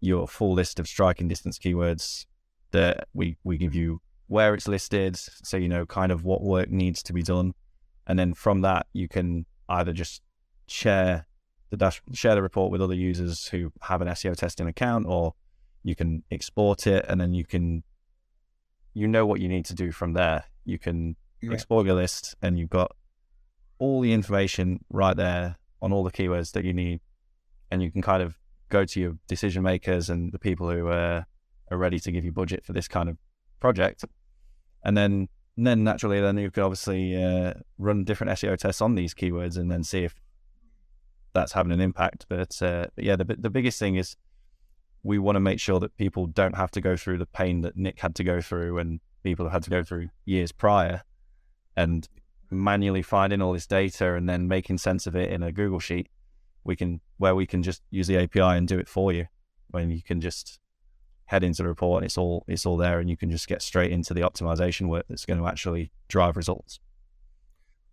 your 0.00 0.28
full 0.28 0.52
list 0.52 0.78
of 0.78 0.86
striking 0.86 1.28
distance 1.28 1.58
keywords 1.58 2.26
that 2.72 3.08
we 3.14 3.36
we 3.44 3.56
give 3.56 3.74
you 3.74 4.00
where 4.28 4.54
it's 4.54 4.68
listed, 4.68 5.16
so 5.16 5.56
you 5.56 5.68
know 5.68 5.86
kind 5.86 6.12
of 6.12 6.24
what 6.24 6.42
work 6.42 6.70
needs 6.70 7.02
to 7.04 7.12
be 7.12 7.22
done, 7.22 7.54
and 8.06 8.18
then 8.18 8.34
from 8.34 8.60
that 8.62 8.86
you 8.92 9.08
can 9.08 9.46
either 9.68 9.92
just 9.92 10.22
share 10.66 11.26
the 11.70 11.76
dash 11.76 12.02
share 12.12 12.34
the 12.34 12.42
report 12.42 12.70
with 12.70 12.82
other 12.82 12.94
users 12.94 13.48
who 13.48 13.72
have 13.82 14.02
an 14.02 14.08
SEO 14.08 14.36
testing 14.36 14.66
account, 14.66 15.06
or 15.06 15.34
you 15.82 15.94
can 15.94 16.24
export 16.30 16.86
it 16.86 17.06
and 17.08 17.20
then 17.20 17.32
you 17.32 17.44
can 17.44 17.84
you 18.92 19.06
know 19.06 19.24
what 19.24 19.40
you 19.40 19.48
need 19.48 19.64
to 19.66 19.74
do 19.74 19.92
from 19.92 20.14
there. 20.14 20.44
You 20.64 20.78
can 20.78 21.16
yeah. 21.40 21.52
export 21.52 21.86
your 21.86 21.94
list 21.94 22.34
and 22.42 22.58
you've 22.58 22.70
got 22.70 22.92
all 23.78 24.00
the 24.00 24.12
information 24.12 24.80
right 24.90 25.16
there 25.16 25.56
on 25.86 25.92
all 25.92 26.02
the 26.02 26.10
keywords 26.10 26.52
that 26.52 26.64
you 26.64 26.74
need. 26.74 27.00
And 27.70 27.80
you 27.80 27.90
can 27.90 28.02
kind 28.02 28.22
of 28.22 28.36
go 28.68 28.84
to 28.84 29.00
your 29.00 29.12
decision 29.28 29.62
makers 29.62 30.10
and 30.10 30.32
the 30.32 30.38
people 30.38 30.68
who 30.68 30.88
uh, 30.88 31.22
are 31.70 31.78
ready 31.78 32.00
to 32.00 32.12
give 32.12 32.24
you 32.24 32.32
budget 32.32 32.64
for 32.64 32.72
this 32.72 32.88
kind 32.88 33.08
of 33.08 33.16
project. 33.60 34.04
And 34.84 34.96
then, 34.96 35.28
and 35.56 35.66
then 35.66 35.84
naturally, 35.84 36.20
then 36.20 36.36
you 36.38 36.50
could 36.50 36.64
obviously 36.64 37.22
uh, 37.22 37.54
run 37.78 38.04
different 38.04 38.32
SEO 38.32 38.58
tests 38.58 38.82
on 38.82 38.96
these 38.96 39.14
keywords 39.14 39.56
and 39.56 39.70
then 39.70 39.84
see 39.84 40.04
if 40.04 40.14
that's 41.32 41.52
having 41.52 41.72
an 41.72 41.80
impact. 41.80 42.26
But, 42.28 42.60
uh, 42.60 42.88
but 42.96 43.04
yeah, 43.04 43.16
the 43.16 43.24
the 43.24 43.50
biggest 43.50 43.78
thing 43.78 43.94
is 43.94 44.16
we 45.04 45.18
want 45.18 45.36
to 45.36 45.40
make 45.40 45.60
sure 45.60 45.78
that 45.78 45.96
people 45.96 46.26
don't 46.26 46.56
have 46.56 46.72
to 46.72 46.80
go 46.80 46.96
through 46.96 47.18
the 47.18 47.26
pain 47.26 47.60
that 47.60 47.76
Nick 47.76 48.00
had 48.00 48.16
to 48.16 48.24
go 48.24 48.40
through 48.40 48.78
and 48.78 48.98
people 49.22 49.46
have 49.46 49.52
had 49.52 49.62
to 49.62 49.70
go 49.70 49.84
through 49.84 50.08
years 50.24 50.50
prior 50.50 51.02
and 51.76 52.08
manually 52.50 53.02
finding 53.02 53.42
all 53.42 53.52
this 53.52 53.66
data 53.66 54.14
and 54.14 54.28
then 54.28 54.48
making 54.48 54.78
sense 54.78 55.06
of 55.06 55.16
it 55.16 55.30
in 55.30 55.42
a 55.42 55.52
Google 55.52 55.80
sheet. 55.80 56.08
We 56.64 56.76
can 56.76 57.00
where 57.18 57.34
we 57.34 57.46
can 57.46 57.62
just 57.62 57.82
use 57.90 58.06
the 58.06 58.18
API 58.18 58.40
and 58.40 58.66
do 58.66 58.78
it 58.78 58.88
for 58.88 59.12
you. 59.12 59.26
When 59.68 59.90
you 59.90 60.02
can 60.02 60.20
just 60.20 60.58
head 61.26 61.42
into 61.42 61.62
the 61.62 61.68
report 61.68 62.02
and 62.02 62.06
it's 62.06 62.18
all 62.18 62.44
it's 62.46 62.66
all 62.66 62.76
there 62.76 63.00
and 63.00 63.10
you 63.10 63.16
can 63.16 63.30
just 63.30 63.48
get 63.48 63.62
straight 63.62 63.90
into 63.90 64.14
the 64.14 64.20
optimization 64.20 64.88
work 64.88 65.06
that's 65.08 65.24
going 65.24 65.40
to 65.40 65.46
actually 65.46 65.92
drive 66.08 66.36
results. 66.36 66.80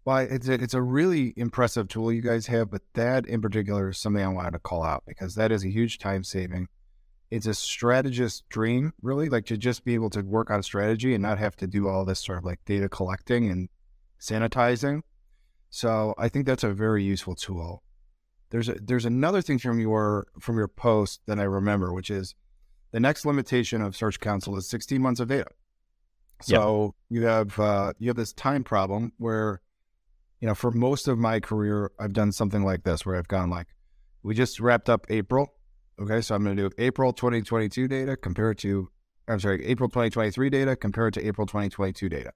Well, 0.05 0.17
it's 0.17 0.49
a, 0.49 0.53
it's 0.53 0.73
a 0.73 0.81
really 0.81 1.33
impressive 1.37 1.87
tool 1.87 2.11
you 2.11 2.21
guys 2.21 2.47
have, 2.47 2.69
but 2.69 2.81
that 2.93 3.25
in 3.25 3.41
particular 3.41 3.89
is 3.89 3.97
something 3.97 4.23
I 4.23 4.27
wanted 4.27 4.51
to 4.51 4.59
call 4.59 4.83
out 4.83 5.03
because 5.07 5.35
that 5.35 5.51
is 5.51 5.63
a 5.63 5.69
huge 5.69 5.97
time 5.97 6.23
saving 6.23 6.67
it's 7.33 7.47
a 7.47 7.53
strategist 7.55 8.47
dream, 8.49 8.93
really, 9.01 9.27
like 9.27 9.47
to 9.47 9.57
just 9.57 9.83
be 9.83 9.95
able 9.95 10.11
to 10.11 10.21
work 10.21 10.51
on 10.51 10.61
strategy 10.61 11.15
and 11.15 11.23
not 11.23 11.39
have 11.39 11.55
to 11.55 11.65
do 11.65 11.87
all 11.87 12.05
this 12.05 12.19
sort 12.19 12.37
of 12.37 12.45
like 12.45 12.63
data 12.63 12.87
collecting 12.87 13.49
and 13.49 13.69
sanitizing. 14.23 15.01
So 15.69 16.13
I 16.17 16.29
think 16.29 16.45
that's 16.45 16.63
a 16.63 16.73
very 16.73 17.03
useful 17.03 17.35
tool. 17.35 17.83
There's 18.49 18.69
a, 18.69 18.75
there's 18.75 19.05
another 19.05 19.41
thing 19.41 19.57
from 19.57 19.79
your 19.79 20.27
from 20.39 20.57
your 20.57 20.67
post 20.67 21.21
that 21.25 21.39
I 21.39 21.43
remember, 21.43 21.91
which 21.91 22.09
is 22.09 22.35
the 22.91 22.99
next 22.99 23.25
limitation 23.25 23.81
of 23.81 23.95
Search 23.95 24.19
Console 24.19 24.55
is 24.57 24.69
16 24.69 25.01
months 25.01 25.19
of 25.19 25.27
data. 25.27 25.49
So 26.41 26.95
yep. 27.09 27.21
you 27.21 27.27
have 27.27 27.59
uh, 27.59 27.93
you 27.97 28.09
have 28.09 28.15
this 28.15 28.33
time 28.33 28.63
problem 28.63 29.13
where, 29.17 29.61
you 30.39 30.47
know, 30.47 30.55
for 30.55 30.71
most 30.71 31.07
of 31.07 31.17
my 31.17 31.39
career, 31.39 31.91
I've 31.99 32.13
done 32.13 32.31
something 32.31 32.63
like 32.63 32.83
this, 32.83 33.05
where 33.05 33.15
I've 33.15 33.27
gone 33.27 33.49
like, 33.49 33.67
we 34.21 34.35
just 34.35 34.59
wrapped 34.59 34.89
up 34.89 35.07
April, 35.09 35.55
Okay, 35.99 36.21
so 36.21 36.33
I'm 36.33 36.43
going 36.43 36.57
to 36.57 36.69
do 36.69 36.75
April 36.77 37.13
2022 37.13 37.87
data 37.87 38.17
compared 38.17 38.57
to, 38.59 38.89
I'm 39.27 39.39
sorry, 39.39 39.63
April 39.65 39.89
2023 39.89 40.49
data 40.49 40.75
compared 40.75 41.13
to 41.13 41.25
April 41.25 41.45
2022 41.45 42.09
data. 42.09 42.31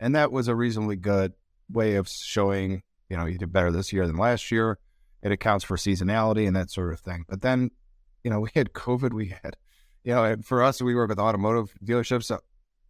And 0.00 0.14
that 0.14 0.32
was 0.32 0.48
a 0.48 0.54
reasonably 0.54 0.96
good 0.96 1.32
way 1.70 1.96
of 1.96 2.08
showing, 2.08 2.82
you 3.08 3.16
know, 3.16 3.26
you 3.26 3.38
did 3.38 3.52
better 3.52 3.70
this 3.70 3.92
year 3.92 4.06
than 4.06 4.16
last 4.16 4.50
year. 4.50 4.78
It 5.22 5.32
accounts 5.32 5.64
for 5.64 5.76
seasonality 5.76 6.46
and 6.46 6.54
that 6.56 6.70
sort 6.70 6.92
of 6.92 7.00
thing. 7.00 7.24
But 7.28 7.42
then, 7.42 7.70
you 8.22 8.30
know, 8.30 8.40
we 8.40 8.50
had 8.54 8.72
COVID, 8.72 9.12
we 9.12 9.28
had, 9.28 9.56
you 10.02 10.14
know, 10.14 10.36
for 10.42 10.62
us, 10.62 10.82
we 10.82 10.94
work 10.94 11.08
with 11.08 11.18
automotive 11.18 11.74
dealerships. 11.84 12.24
So 12.24 12.40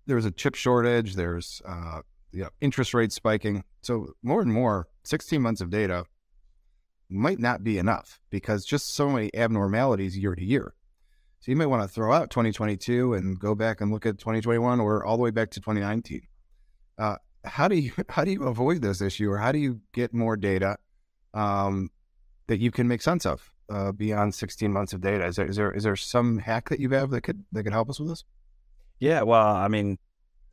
there 0.07 0.17
was 0.17 0.27
a 0.27 0.31
chip 0.31 0.55
shortage, 0.55 1.15
there's, 1.15 1.63
uh, 1.67 2.01
you 2.33 2.43
know, 2.43 2.51
interest 2.61 2.95
rates 2.95 3.15
spiking. 3.15 3.65
So 3.83 4.15
more 4.23 4.41
and 4.41 4.53
more, 4.53 4.89
16 5.05 5.41
months 5.41 5.61
of 5.61 5.71
data 5.71 6.05
might 7.09 7.39
not 7.39 7.63
be 7.63 7.79
enough 7.79 8.21
because 8.31 8.65
just 8.65 8.95
so 8.95 9.09
many 9.09 9.35
abnormalities 9.35 10.19
year 10.19 10.35
to 10.35 10.45
year. 10.45 10.75
So 11.41 11.53
you 11.53 11.57
might 11.57 11.67
want 11.67 11.83
to 11.83 11.89
throw 11.89 12.13
out 12.13 12.31
2022 12.31 13.15
and 13.15 13.39
go 13.39 13.55
back 13.55 13.81
and 13.81 13.93
look 13.93 14.07
at 14.07 14.19
2021 14.19 14.81
or 14.81 15.05
all 15.05 15.17
the 15.17 15.23
way 15.23 15.31
back 15.31 15.51
to 15.51 15.61
2019. 15.61 16.23
Uh, 16.99 17.17
how 17.45 17.69
do 17.69 17.77
you 17.77 17.93
how 18.09 18.25
do 18.25 18.31
you 18.31 18.45
avoid 18.45 18.83
this 18.83 19.01
issue, 19.01 19.31
or 19.31 19.39
how 19.39 19.53
do 19.53 19.59
you 19.59 19.81
get 19.93 20.13
more 20.15 20.37
data 20.37 20.77
um, 21.33 21.91
that 22.47 22.59
you 22.59 22.71
can 22.71 22.89
make 22.89 23.03
sense 23.03 23.27
of 23.27 23.53
uh, 23.71 23.93
beyond 23.93 24.35
16 24.35 24.73
months 24.73 24.93
of 24.93 25.01
data? 25.01 25.27
Is 25.27 25.37
there, 25.37 25.47
is 25.47 25.57
there 25.57 25.73
is 25.73 25.85
there 25.85 25.97
some 25.97 26.39
hack 26.39 26.69
that 26.71 26.81
you 26.81 26.89
have 26.91 27.11
that 27.11 27.23
could 27.23 27.45
that 27.53 27.65
could 27.65 27.73
help 27.73 27.91
us 27.91 27.99
with 28.01 28.09
this? 28.09 28.25
Yeah, 29.01 29.23
well, 29.23 29.57
I 29.57 29.69
mean, 29.69 29.99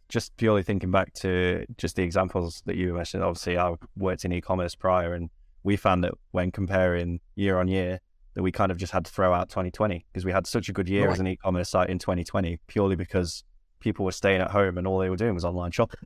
just 0.10 0.36
purely 0.38 0.64
thinking 0.64 0.92
back 0.92 1.14
to 1.14 1.66
just 1.78 1.96
the 1.96 2.04
examples 2.04 2.64
that 2.66 2.76
you 2.76 2.94
mentioned. 2.94 3.24
Obviously, 3.24 3.58
I 3.58 3.76
worked 3.96 4.26
in 4.26 4.34
e-commerce 4.34 4.76
prior, 4.76 5.14
and 5.14 5.30
we 5.64 5.78
found 5.78 6.04
that 6.04 6.14
when 6.32 6.52
comparing 6.52 7.20
year 7.36 7.60
on 7.60 7.68
year, 7.68 8.00
that 8.34 8.44
we 8.44 8.52
kind 8.52 8.72
of 8.72 8.78
just 8.78 8.94
had 8.94 9.06
to 9.06 9.12
throw 9.12 9.34
out 9.34 9.50
2020 9.50 10.06
because 10.12 10.26
we 10.26 10.32
had 10.32 10.48
such 10.48 10.70
a 10.70 10.74
good 10.74 10.88
year 10.88 11.06
right. 11.06 11.14
as 11.14 11.20
an 11.20 11.28
e-commerce 11.28 11.70
site 11.70 11.90
in 11.90 12.00
2020 12.00 12.60
purely 12.68 12.96
because 12.96 13.44
people 13.80 14.06
were 14.06 14.12
staying 14.12 14.42
at 14.42 14.52
home 14.52 14.78
and 14.78 14.88
all 14.88 15.00
they 15.00 15.10
were 15.10 15.18
doing 15.18 15.34
was 15.34 15.46
online 15.46 15.72
shopping. 15.72 16.00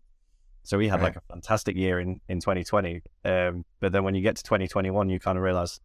So 0.66 0.78
we 0.78 0.88
had 0.88 1.02
right. 1.02 1.16
like 1.16 1.16
a 1.18 1.22
fantastic 1.30 1.76
year 1.76 2.00
in, 2.00 2.20
in 2.28 2.40
2020. 2.40 3.02
Um, 3.24 3.66
but 3.80 3.92
then 3.92 4.04
when 4.04 4.16
you 4.16 4.22
get 4.22 4.36
to 4.38 4.44
2021, 4.44 5.10
you 5.10 5.20
kind 5.20 5.38
of 5.38 5.44
realize, 5.44 5.80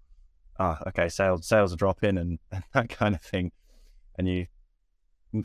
ah, 0.58 0.78
okay, 0.88 1.08
sales 1.08 1.46
sales 1.46 1.72
are 1.72 1.76
dropping 1.76 2.18
and, 2.18 2.38
and 2.52 2.64
that 2.72 2.88
kind 2.88 3.14
of 3.14 3.22
thing. 3.22 3.52
And 4.18 4.28
you 4.28 4.46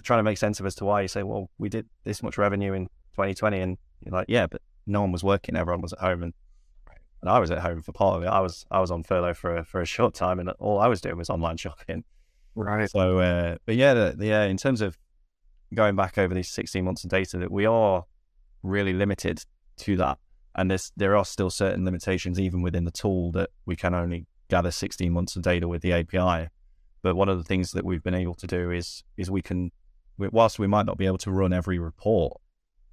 trying 0.04 0.20
to 0.20 0.24
make 0.24 0.38
sense 0.38 0.60
of 0.60 0.66
as 0.66 0.76
to 0.76 0.86
why 0.86 1.02
you 1.02 1.08
say, 1.08 1.24
well, 1.24 1.50
we 1.58 1.70
did 1.70 1.88
this 2.04 2.24
much 2.24 2.38
revenue 2.38 2.74
in 2.74 2.86
2020. 3.14 3.60
And 3.60 3.78
you're 4.04 4.14
like, 4.14 4.28
yeah, 4.30 4.48
but 4.48 4.62
no 4.88 5.02
one 5.02 5.12
was 5.12 5.24
working. 5.24 5.56
Everyone 5.56 5.82
was 5.82 5.94
at 5.94 6.00
home. 6.00 6.24
And 6.24 6.34
and 7.22 7.30
I 7.30 7.40
was 7.40 7.50
at 7.50 7.60
home 7.60 7.82
for 7.82 7.92
part 7.92 8.18
of 8.18 8.24
it. 8.24 8.28
I 8.28 8.40
was 8.40 8.66
I 8.70 8.80
was 8.80 8.92
on 8.92 9.04
furlough 9.04 9.34
for 9.34 9.58
a, 9.58 9.66
for 9.66 9.82
a 9.82 9.86
short 9.86 10.14
time, 10.14 10.40
and 10.40 10.50
all 10.60 10.80
I 10.80 10.88
was 10.88 11.02
doing 11.02 11.18
was 11.18 11.30
online 11.30 11.58
shopping. 11.66 12.04
Right. 12.54 12.90
So, 12.90 13.20
uh, 13.20 13.58
but 13.66 13.76
yeah, 13.76 13.94
the, 13.94 14.16
the, 14.16 14.28
yeah, 14.28 14.44
in 14.44 14.58
terms 14.58 14.82
of 14.82 14.98
going 15.74 15.96
back 15.96 16.18
over 16.18 16.34
these 16.34 16.50
16 16.50 16.86
months 16.86 17.04
of 17.04 17.10
data, 17.10 17.38
that 17.40 17.52
we 17.52 17.66
are 17.66 18.06
really 18.66 18.94
limited 18.94 19.44
to 19.78 19.96
that, 19.98 20.18
and 20.56 20.70
there's 20.70 20.92
there 20.96 21.16
are 21.16 21.26
still 21.26 21.50
certain 21.50 21.86
limitations 21.86 22.40
even 22.40 22.62
within 22.62 22.86
the 22.86 22.92
tool 22.92 23.32
that 23.34 23.50
we 23.66 23.76
can 23.76 23.94
only 23.94 24.28
gather 24.50 24.72
16 24.72 25.12
months 25.12 25.36
of 25.36 25.42
data 25.42 25.68
with 25.68 25.82
the 25.82 25.94
API. 25.94 26.50
But 27.02 27.16
one 27.16 27.30
of 27.30 27.38
the 27.38 27.44
things 27.44 27.72
that 27.72 27.86
we've 27.86 28.04
been 28.04 28.16
able 28.16 28.36
to 28.36 28.48
do 28.48 28.72
is 28.72 29.04
is 29.18 29.30
we 29.30 29.42
can, 29.42 29.72
whilst 30.18 30.60
we 30.60 30.68
might 30.68 30.86
not 30.86 30.98
be 30.98 31.06
able 31.06 31.20
to 31.20 31.32
run 31.32 31.54
every 31.54 31.78
report 31.78 32.40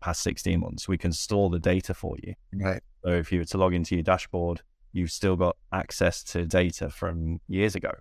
past 0.00 0.22
16 0.22 0.60
months, 0.60 0.88
we 0.88 0.98
can 0.98 1.12
store 1.12 1.48
the 1.48 1.58
data 1.58 1.94
for 1.94 2.16
you. 2.22 2.34
Right. 2.52 2.82
So 3.04 3.10
if 3.10 3.32
you 3.32 3.38
were 3.38 3.44
to 3.46 3.58
log 3.58 3.72
into 3.72 3.94
your 3.94 4.02
dashboard, 4.02 4.62
you've 4.92 5.10
still 5.10 5.36
got 5.36 5.56
access 5.72 6.22
to 6.24 6.44
data 6.44 6.90
from 6.90 7.40
years 7.48 7.74
ago, 7.74 7.92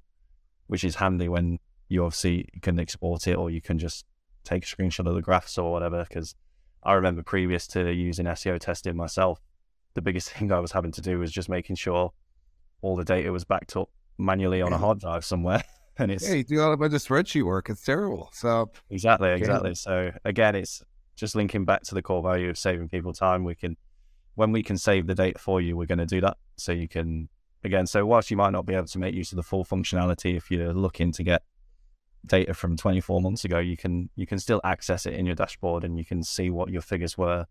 which 0.67 0.83
is 0.83 0.95
handy 0.95 1.29
when 1.29 1.59
you 1.87 2.03
obviously 2.03 2.47
can 2.61 2.79
export 2.79 3.27
it 3.27 3.35
or 3.35 3.49
you 3.49 3.61
can 3.61 3.77
just 3.77 4.05
take 4.43 4.63
a 4.63 4.67
screenshot 4.67 5.07
of 5.07 5.15
the 5.15 5.21
graphs 5.21 5.57
or 5.57 5.71
whatever. 5.71 6.05
Because 6.07 6.35
I 6.83 6.93
remember 6.93 7.23
previous 7.23 7.67
to 7.67 7.91
using 7.91 8.25
SEO 8.25 8.59
testing 8.59 8.95
myself, 8.95 9.39
the 9.93 10.01
biggest 10.01 10.29
thing 10.33 10.51
I 10.51 10.59
was 10.59 10.71
having 10.71 10.91
to 10.93 11.01
do 11.01 11.19
was 11.19 11.31
just 11.31 11.49
making 11.49 11.75
sure 11.75 12.11
all 12.81 12.95
the 12.95 13.05
data 13.05 13.31
was 13.31 13.43
backed 13.43 13.75
up 13.75 13.89
manually 14.17 14.61
on 14.61 14.73
a 14.73 14.77
hard 14.77 14.99
drive 14.99 15.25
somewhere. 15.25 15.63
And 15.97 16.09
it's 16.09 16.27
yeah, 16.27 16.35
you 16.35 16.43
do 16.45 16.61
all 16.61 16.71
a 16.71 16.77
bunch 16.77 16.93
of 16.93 17.01
spreadsheet 17.01 17.43
work. 17.43 17.69
It's 17.69 17.83
terrible. 17.83 18.29
So 18.31 18.71
exactly, 18.89 19.29
exactly. 19.31 19.75
So 19.75 20.11
again, 20.23 20.55
it's 20.55 20.81
just 21.17 21.35
linking 21.35 21.65
back 21.65 21.83
to 21.83 21.93
the 21.93 22.01
core 22.01 22.23
value 22.23 22.49
of 22.49 22.57
saving 22.57 22.87
people 22.87 23.11
time. 23.11 23.43
We 23.43 23.55
can, 23.55 23.75
when 24.35 24.53
we 24.53 24.63
can 24.63 24.77
save 24.77 25.05
the 25.05 25.13
data 25.13 25.37
for 25.37 25.59
you, 25.59 25.75
we're 25.75 25.85
going 25.85 25.99
to 25.99 26.05
do 26.05 26.21
that. 26.21 26.37
So 26.55 26.71
you 26.71 26.87
can, 26.87 27.27
again, 27.65 27.85
so 27.85 28.05
whilst 28.05 28.31
you 28.31 28.37
might 28.37 28.51
not 28.51 28.65
be 28.65 28.73
able 28.73 28.87
to 28.87 28.99
make 28.99 29.13
use 29.13 29.33
of 29.33 29.35
the 29.35 29.43
full 29.43 29.65
functionality 29.65 30.37
if 30.37 30.49
you're 30.49 30.73
looking 30.73 31.11
to 31.11 31.23
get 31.23 31.43
data 32.25 32.53
from 32.53 32.77
24 32.77 33.21
months 33.21 33.45
ago, 33.45 33.59
you 33.59 33.77
can 33.77 34.09
you 34.15 34.27
can 34.27 34.39
still 34.39 34.61
access 34.63 35.05
it 35.05 35.13
in 35.13 35.25
your 35.25 35.35
dashboard 35.35 35.83
and 35.83 35.97
you 35.97 36.05
can 36.05 36.23
see 36.23 36.49
what 36.49 36.69
your 36.69 36.81
figures 36.81 37.17
were 37.17 37.45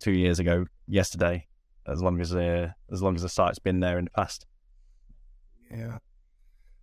two 0.00 0.12
years 0.12 0.38
ago, 0.38 0.66
yesterday, 0.86 1.46
as 1.86 2.02
long 2.02 2.20
as 2.20 2.30
the 2.30 2.74
as 2.92 3.02
long 3.02 3.14
as 3.14 3.22
the 3.22 3.28
site's 3.28 3.58
been 3.58 3.80
there 3.80 3.98
in 3.98 4.04
the 4.04 4.10
past. 4.10 4.46
Yeah, 5.70 5.98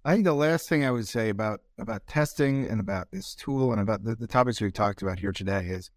I 0.03 0.13
think 0.13 0.25
the 0.25 0.33
last 0.33 0.67
thing 0.67 0.83
I 0.83 0.91
would 0.91 1.07
say 1.07 1.29
about 1.29 1.61
about 1.77 2.07
testing 2.07 2.67
and 2.67 2.79
about 2.79 3.11
this 3.11 3.35
tool 3.35 3.71
and 3.71 3.81
about 3.81 4.03
the, 4.03 4.15
the 4.15 4.27
topics 4.27 4.59
we've 4.59 4.73
talked 4.73 5.01
about 5.01 5.19
here 5.19 5.31
today 5.31 5.65
is 5.67 5.91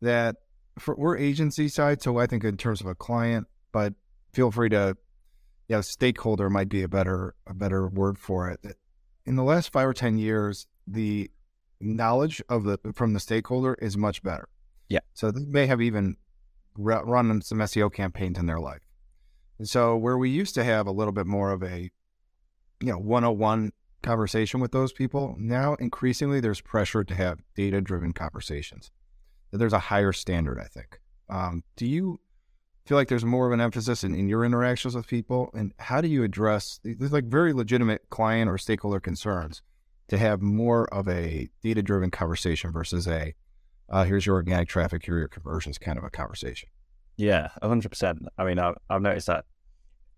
that 0.00 0.36
for, 0.78 0.94
we're 0.96 1.16
agency 1.16 1.68
side, 1.68 2.02
so 2.02 2.18
I 2.18 2.26
think 2.26 2.44
in 2.44 2.56
terms 2.56 2.80
of 2.80 2.86
a 2.86 2.94
client, 2.94 3.46
but 3.72 3.94
feel 4.32 4.50
free 4.50 4.68
to, 4.70 4.96
yeah, 5.68 5.80
stakeholder 5.80 6.50
might 6.50 6.68
be 6.68 6.82
a 6.82 6.88
better 6.88 7.34
a 7.46 7.54
better 7.54 7.88
word 7.88 8.18
for 8.18 8.50
it. 8.50 8.60
That 8.62 8.76
in 9.26 9.36
the 9.36 9.42
last 9.42 9.72
five 9.72 9.88
or 9.88 9.94
ten 9.94 10.18
years, 10.18 10.66
the 10.86 11.30
knowledge 11.80 12.42
of 12.48 12.64
the 12.64 12.78
from 12.94 13.12
the 13.12 13.20
stakeholder 13.20 13.74
is 13.74 13.96
much 13.96 14.22
better. 14.22 14.48
Yeah. 14.88 15.00
So 15.14 15.30
they 15.30 15.44
may 15.44 15.66
have 15.66 15.82
even 15.82 16.16
run 16.78 17.42
some 17.42 17.58
SEO 17.58 17.92
campaigns 17.92 18.38
in 18.38 18.46
their 18.46 18.60
life. 18.60 18.82
And 19.58 19.68
so 19.68 19.96
where 19.96 20.18
we 20.18 20.30
used 20.30 20.54
to 20.54 20.64
have 20.64 20.86
a 20.86 20.92
little 20.92 21.12
bit 21.12 21.26
more 21.26 21.50
of 21.50 21.62
a 21.62 21.90
you 22.80 22.92
know 22.92 22.98
101 22.98 23.72
conversation 24.02 24.60
with 24.60 24.70
those 24.72 24.92
people 24.92 25.34
now 25.38 25.74
increasingly 25.74 26.40
there's 26.40 26.60
pressure 26.60 27.02
to 27.02 27.14
have 27.14 27.40
data 27.56 27.80
driven 27.80 28.12
conversations 28.12 28.90
there's 29.50 29.72
a 29.72 29.78
higher 29.78 30.12
standard 30.12 30.60
i 30.60 30.64
think 30.64 31.00
um, 31.28 31.64
do 31.74 31.86
you 31.86 32.20
feel 32.86 32.96
like 32.96 33.08
there's 33.08 33.24
more 33.24 33.46
of 33.46 33.52
an 33.52 33.60
emphasis 33.60 34.04
in, 34.04 34.14
in 34.14 34.28
your 34.28 34.44
interactions 34.44 34.94
with 34.94 35.06
people 35.06 35.50
and 35.54 35.72
how 35.78 36.00
do 36.00 36.08
you 36.08 36.22
address 36.22 36.80
these 36.84 37.12
like 37.12 37.24
very 37.24 37.52
legitimate 37.52 38.02
client 38.10 38.48
or 38.48 38.56
stakeholder 38.56 39.00
concerns 39.00 39.62
to 40.08 40.16
have 40.16 40.40
more 40.40 40.92
of 40.94 41.08
a 41.08 41.48
data 41.62 41.82
driven 41.82 42.10
conversation 42.10 42.72
versus 42.72 43.06
a 43.08 43.34
uh, 43.88 44.04
here's 44.04 44.26
your 44.26 44.36
organic 44.36 44.68
traffic 44.68 45.04
here 45.04 45.18
your 45.18 45.28
conversions 45.28 45.78
kind 45.78 45.98
of 45.98 46.04
a 46.04 46.10
conversation 46.10 46.68
yeah 47.16 47.48
100% 47.62 48.26
i 48.38 48.44
mean 48.44 48.58
I've, 48.58 48.76
I've 48.88 49.02
noticed 49.02 49.26
that 49.26 49.44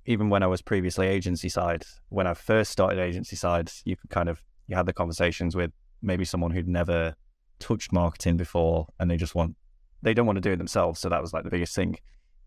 even 0.08 0.30
when 0.30 0.42
I 0.42 0.46
was 0.46 0.62
previously 0.62 1.06
agency 1.06 1.50
side, 1.50 1.84
when 2.08 2.26
I 2.26 2.32
first 2.32 2.72
started 2.72 2.98
agency 2.98 3.36
side, 3.36 3.70
you 3.84 3.94
could 3.94 4.08
kind 4.08 4.30
of 4.30 4.42
you 4.66 4.74
had 4.74 4.86
the 4.86 4.94
conversations 4.94 5.54
with 5.54 5.70
maybe 6.00 6.24
someone 6.24 6.50
who'd 6.50 6.66
never 6.66 7.14
touched 7.58 7.92
marketing 7.92 8.38
before 8.38 8.86
and 8.98 9.10
they 9.10 9.18
just 9.18 9.34
want 9.34 9.54
they 10.00 10.14
don't 10.14 10.24
want 10.24 10.38
to 10.38 10.40
do 10.40 10.52
it 10.52 10.56
themselves. 10.56 10.98
So 10.98 11.10
that 11.10 11.20
was 11.20 11.34
like 11.34 11.44
the 11.44 11.50
biggest 11.50 11.74
thing 11.74 11.98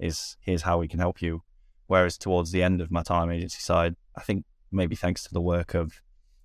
is 0.02 0.38
here's 0.42 0.64
how 0.64 0.78
we 0.78 0.88
can 0.88 1.00
help 1.00 1.22
you. 1.22 1.44
Whereas 1.88 2.18
towards 2.18 2.52
the 2.52 2.64
end 2.64 2.82
of 2.82 2.92
my 2.92 3.04
time 3.04 3.32
agency 3.32 3.60
side, 3.60 3.96
I 4.18 4.22
think 4.22 4.46
maybe 4.72 4.96
thanks 4.96 5.24
to 5.24 5.34
the 5.34 5.42
work 5.42 5.74
of, 5.74 6.02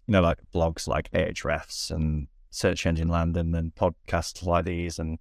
you 0.06 0.12
know, 0.12 0.20
like 0.20 0.38
blogs 0.54 0.86
like 0.88 1.10
Ahrefs 1.12 1.90
and 1.90 2.28
Search 2.50 2.86
Engine 2.86 3.08
Landing 3.08 3.54
and 3.54 3.74
podcasts 3.74 4.44
like 4.44 4.64
these 4.64 4.98
and 4.98 5.18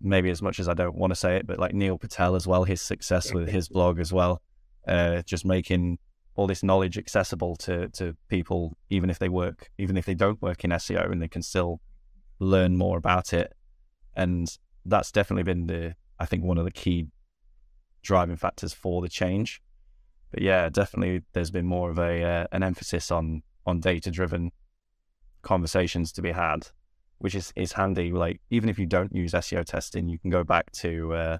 maybe 0.00 0.30
as 0.30 0.42
much 0.42 0.58
as 0.60 0.68
I 0.68 0.74
don't 0.74 0.96
want 0.96 1.12
to 1.12 1.16
say 1.16 1.36
it, 1.36 1.46
but 1.46 1.58
like 1.58 1.74
Neil 1.74 1.98
Patel 1.98 2.34
as 2.34 2.46
well, 2.46 2.64
his 2.64 2.82
success 2.82 3.32
with 3.32 3.48
his 3.48 3.68
blog 3.76 3.98
as 3.98 4.12
well 4.12 4.42
uh, 4.86 5.22
just 5.22 5.44
making 5.44 5.98
all 6.34 6.46
this 6.46 6.62
knowledge 6.62 6.98
accessible 6.98 7.56
to 7.56 7.88
to 7.90 8.16
people, 8.28 8.76
even 8.90 9.10
if 9.10 9.18
they 9.18 9.28
work, 9.28 9.70
even 9.78 9.96
if 9.96 10.06
they 10.06 10.14
don't 10.14 10.40
work 10.42 10.64
in 10.64 10.70
SEO, 10.70 11.10
and 11.10 11.20
they 11.20 11.28
can 11.28 11.42
still 11.42 11.80
learn 12.38 12.76
more 12.76 12.98
about 12.98 13.32
it. 13.32 13.52
And 14.14 14.48
that's 14.84 15.10
definitely 15.10 15.42
been 15.42 15.66
the, 15.66 15.94
I 16.18 16.26
think, 16.26 16.44
one 16.44 16.58
of 16.58 16.64
the 16.64 16.70
key 16.70 17.08
driving 18.02 18.36
factors 18.36 18.72
for 18.72 19.02
the 19.02 19.08
change. 19.08 19.60
But 20.30 20.42
yeah, 20.42 20.68
definitely, 20.68 21.22
there's 21.32 21.50
been 21.50 21.66
more 21.66 21.90
of 21.90 21.98
a 21.98 22.22
uh, 22.22 22.46
an 22.52 22.62
emphasis 22.62 23.10
on 23.10 23.42
on 23.66 23.80
data 23.80 24.10
driven 24.10 24.52
conversations 25.42 26.12
to 26.12 26.22
be 26.22 26.32
had, 26.32 26.68
which 27.18 27.34
is 27.34 27.52
is 27.56 27.72
handy. 27.72 28.12
Like 28.12 28.40
even 28.50 28.68
if 28.68 28.78
you 28.78 28.86
don't 28.86 29.14
use 29.14 29.32
SEO 29.32 29.64
testing, 29.64 30.08
you 30.08 30.18
can 30.18 30.30
go 30.30 30.44
back 30.44 30.70
to 30.72 31.14
uh, 31.14 31.38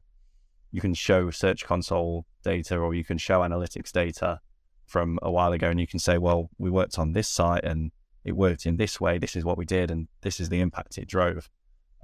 you 0.70 0.80
can 0.80 0.94
show 0.94 1.30
Search 1.30 1.64
Console 1.64 2.26
data 2.42 2.76
or 2.76 2.94
you 2.94 3.04
can 3.04 3.18
show 3.18 3.40
analytics 3.40 3.90
data 3.90 4.40
from 4.86 5.18
a 5.22 5.30
while 5.30 5.52
ago 5.52 5.68
and 5.68 5.80
you 5.80 5.86
can 5.86 5.98
say, 5.98 6.18
well, 6.18 6.50
we 6.58 6.70
worked 6.70 6.98
on 6.98 7.12
this 7.12 7.28
site 7.28 7.64
and 7.64 7.90
it 8.24 8.36
worked 8.36 8.66
in 8.66 8.76
this 8.76 9.00
way. 9.00 9.18
This 9.18 9.36
is 9.36 9.44
what 9.44 9.58
we 9.58 9.64
did 9.64 9.90
and 9.90 10.08
this 10.22 10.40
is 10.40 10.48
the 10.48 10.60
impact 10.60 10.98
it 10.98 11.08
drove. 11.08 11.48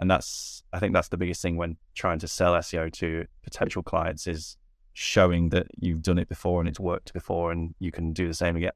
And 0.03 0.11
that's, 0.11 0.65
I 0.73 0.81
think 0.81 0.95
that's 0.95 1.09
the 1.09 1.17
biggest 1.17 1.41
thing 1.43 1.57
when 1.57 1.77
trying 1.95 2.19
to 2.19 2.27
sell 2.27 2.55
SEO 2.55 2.93
to 2.95 3.25
potential 3.45 3.85
clients 3.85 4.27
is 4.27 4.57
showing 4.95 5.51
that 5.51 5.69
you've 5.79 6.03
done 6.03 6.19
it 6.19 6.29
before 6.29 6.61
and 6.61 6.69
it's 6.69 6.81
worked 6.81 7.13
before 7.13 7.53
and 7.53 7.77
you 7.79 7.93
can 7.93 8.13
do 8.13 8.27
the 8.27 8.35
same 8.35 8.57
again. 8.57 8.73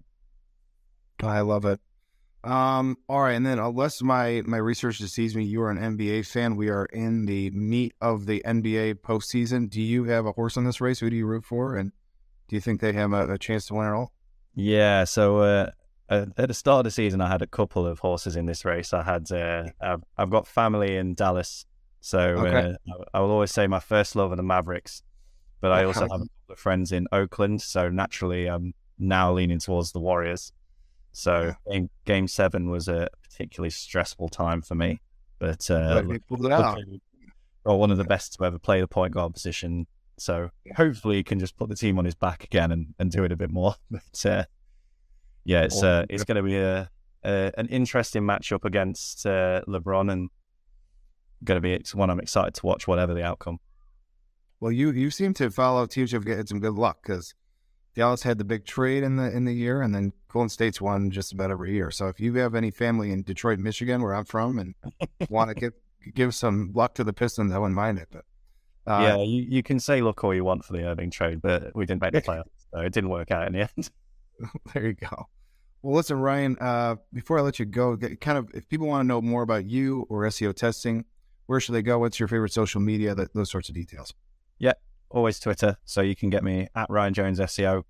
I 1.20 1.40
love 1.40 1.64
it. 1.64 1.80
Um, 2.44 2.96
all 3.08 3.22
right, 3.22 3.32
and 3.32 3.44
then 3.44 3.58
unless 3.58 4.00
my 4.02 4.40
my 4.46 4.58
research 4.58 4.98
deceives 4.98 5.34
me, 5.34 5.42
you 5.42 5.62
are 5.62 5.70
an 5.70 5.98
NBA 5.98 6.28
fan. 6.28 6.54
We 6.54 6.68
are 6.68 6.84
in 6.84 7.26
the 7.26 7.50
meat 7.50 7.94
of 8.00 8.26
the 8.26 8.40
NBA 8.46 9.00
postseason. 9.00 9.68
Do 9.68 9.82
you 9.82 10.04
have 10.04 10.26
a 10.26 10.32
horse 10.32 10.56
in 10.56 10.62
this 10.62 10.80
race? 10.80 11.00
Who 11.00 11.10
do 11.10 11.16
you 11.16 11.26
root 11.26 11.44
for, 11.44 11.74
and 11.74 11.90
do 12.46 12.54
you 12.54 12.60
think 12.60 12.80
they 12.80 12.92
have 12.92 13.12
a, 13.12 13.32
a 13.32 13.38
chance 13.38 13.66
to 13.66 13.74
win 13.74 13.88
it 13.88 13.94
all? 13.94 14.12
Yeah, 14.54 15.02
so 15.04 15.38
uh, 15.40 15.70
uh, 16.08 16.26
at 16.36 16.48
the 16.48 16.54
start 16.54 16.80
of 16.80 16.84
the 16.84 16.90
season, 16.90 17.20
I 17.20 17.28
had 17.28 17.42
a 17.42 17.46
couple 17.46 17.86
of 17.86 17.98
horses 18.00 18.36
in 18.36 18.46
this 18.46 18.64
race. 18.64 18.92
I 18.92 19.02
had 19.02 19.30
uh, 19.32 19.64
I've, 19.80 20.04
I've, 20.16 20.30
got 20.30 20.46
family 20.46 20.96
in 20.96 21.14
Dallas, 21.14 21.66
so 22.00 22.20
okay. 22.20 22.76
Uh, 22.88 23.04
I 23.12 23.20
will 23.20 23.30
always 23.30 23.50
say 23.50 23.66
my 23.66 23.80
first 23.80 24.14
love 24.14 24.32
are 24.32 24.36
the 24.36 24.42
Mavericks, 24.42 25.02
but 25.60 25.72
I 25.72 25.84
also 25.84 26.00
have 26.10 26.10
a 26.10 26.28
couple 26.28 26.28
of 26.50 26.58
friends 26.58 26.92
in 26.92 27.08
Oakland, 27.12 27.62
so 27.62 27.88
naturally 27.88 28.46
I'm 28.46 28.74
now 28.98 29.32
leaning 29.32 29.58
towards 29.58 29.92
the 29.92 30.00
Warriors. 30.00 30.52
So 31.12 31.54
game, 31.70 31.88
game 32.04 32.28
seven 32.28 32.70
was 32.70 32.88
a 32.88 33.08
particularly 33.22 33.70
stressful 33.70 34.28
time 34.28 34.60
for 34.60 34.74
me. 34.74 35.00
But 35.38 35.70
uh, 35.70 36.02
well, 37.64 37.78
one 37.78 37.90
of 37.90 37.98
the 37.98 38.04
best 38.04 38.34
to 38.34 38.44
ever 38.44 38.58
play 38.58 38.80
the 38.80 38.86
point 38.86 39.14
guard 39.14 39.32
position. 39.34 39.86
So 40.18 40.50
hopefully 40.76 41.16
he 41.16 41.22
can 41.22 41.38
just 41.38 41.56
put 41.56 41.68
the 41.68 41.74
team 41.74 41.98
on 41.98 42.04
his 42.04 42.14
back 42.14 42.44
again 42.44 42.70
and, 42.70 42.94
and 42.98 43.10
do 43.10 43.24
it 43.24 43.32
a 43.32 43.36
bit 43.36 43.50
more. 43.50 43.74
But 43.90 44.26
uh, 44.26 44.44
yeah, 45.46 45.62
it's 45.62 45.80
uh, 45.82 46.04
it's 46.10 46.24
going 46.24 46.36
to 46.36 46.42
be 46.42 46.56
a, 46.56 46.90
a, 47.24 47.52
an 47.56 47.68
interesting 47.68 48.24
matchup 48.24 48.64
against 48.64 49.24
uh, 49.24 49.62
LeBron 49.68 50.12
and 50.12 50.28
going 51.44 51.56
to 51.56 51.60
be 51.60 51.82
one 51.94 52.10
I'm 52.10 52.18
excited 52.18 52.54
to 52.54 52.66
watch, 52.66 52.88
whatever 52.88 53.14
the 53.14 53.22
outcome. 53.22 53.58
Well, 54.58 54.72
you 54.72 54.90
you 54.90 55.10
seem 55.10 55.34
to 55.34 55.50
follow 55.50 55.86
teams 55.86 56.10
who've 56.10 56.26
had 56.26 56.48
some 56.48 56.58
good 56.58 56.74
luck 56.74 56.98
because 57.00 57.32
Dallas 57.94 58.24
had 58.24 58.38
the 58.38 58.44
big 58.44 58.64
trade 58.64 59.04
in 59.04 59.16
the 59.16 59.30
in 59.34 59.44
the 59.44 59.52
year, 59.52 59.82
and 59.82 59.94
then 59.94 60.12
Golden 60.28 60.48
State's 60.48 60.80
won 60.80 61.12
just 61.12 61.32
about 61.32 61.52
every 61.52 61.72
year. 61.72 61.92
So 61.92 62.08
if 62.08 62.18
you 62.18 62.34
have 62.34 62.56
any 62.56 62.72
family 62.72 63.12
in 63.12 63.22
Detroit, 63.22 63.60
Michigan, 63.60 64.02
where 64.02 64.14
I'm 64.14 64.24
from, 64.24 64.58
and 64.58 64.74
want 65.30 65.50
to 65.50 65.54
give 65.54 65.74
give 66.12 66.34
some 66.34 66.72
luck 66.74 66.94
to 66.94 67.04
the 67.04 67.12
Pistons, 67.12 67.52
I 67.52 67.58
wouldn't 67.58 67.76
mind 67.76 67.98
it. 67.98 68.08
But 68.10 68.24
uh, 68.92 69.00
yeah, 69.00 69.22
you, 69.22 69.46
you 69.48 69.62
can 69.62 69.78
say 69.78 70.00
look 70.00 70.24
all 70.24 70.34
you 70.34 70.42
want 70.42 70.64
for 70.64 70.72
the 70.72 70.82
Irving 70.84 71.12
trade, 71.12 71.40
but 71.40 71.70
we 71.76 71.86
didn't 71.86 72.02
make 72.02 72.12
the 72.12 72.22
playoffs, 72.32 72.66
so 72.72 72.80
it 72.80 72.92
didn't 72.92 73.10
work 73.10 73.30
out 73.30 73.46
in 73.46 73.52
the 73.52 73.60
end. 73.60 73.90
there 74.74 74.86
you 74.86 74.94
go. 74.94 75.28
Well, 75.86 75.94
listen, 75.94 76.18
Ryan. 76.18 76.56
Uh, 76.60 76.96
before 77.12 77.38
I 77.38 77.42
let 77.42 77.60
you 77.60 77.64
go, 77.64 77.96
kind 77.96 78.36
of 78.36 78.50
if 78.52 78.68
people 78.68 78.88
want 78.88 79.04
to 79.04 79.06
know 79.06 79.22
more 79.22 79.42
about 79.42 79.66
you 79.66 80.04
or 80.08 80.22
SEO 80.22 80.52
testing, 80.52 81.04
where 81.46 81.60
should 81.60 81.76
they 81.76 81.82
go? 81.82 82.00
What's 82.00 82.18
your 82.18 82.26
favorite 82.26 82.52
social 82.52 82.80
media? 82.80 83.14
That, 83.14 83.32
those 83.34 83.52
sorts 83.52 83.68
of 83.68 83.76
details. 83.76 84.12
Yeah, 84.58 84.72
always 85.10 85.38
Twitter, 85.38 85.76
so 85.84 86.00
you 86.00 86.16
can 86.16 86.28
get 86.28 86.42
me 86.42 86.66
at 86.74 86.90
Ryan 86.90 87.14
Jones 87.14 87.38
SEO. 87.38 87.84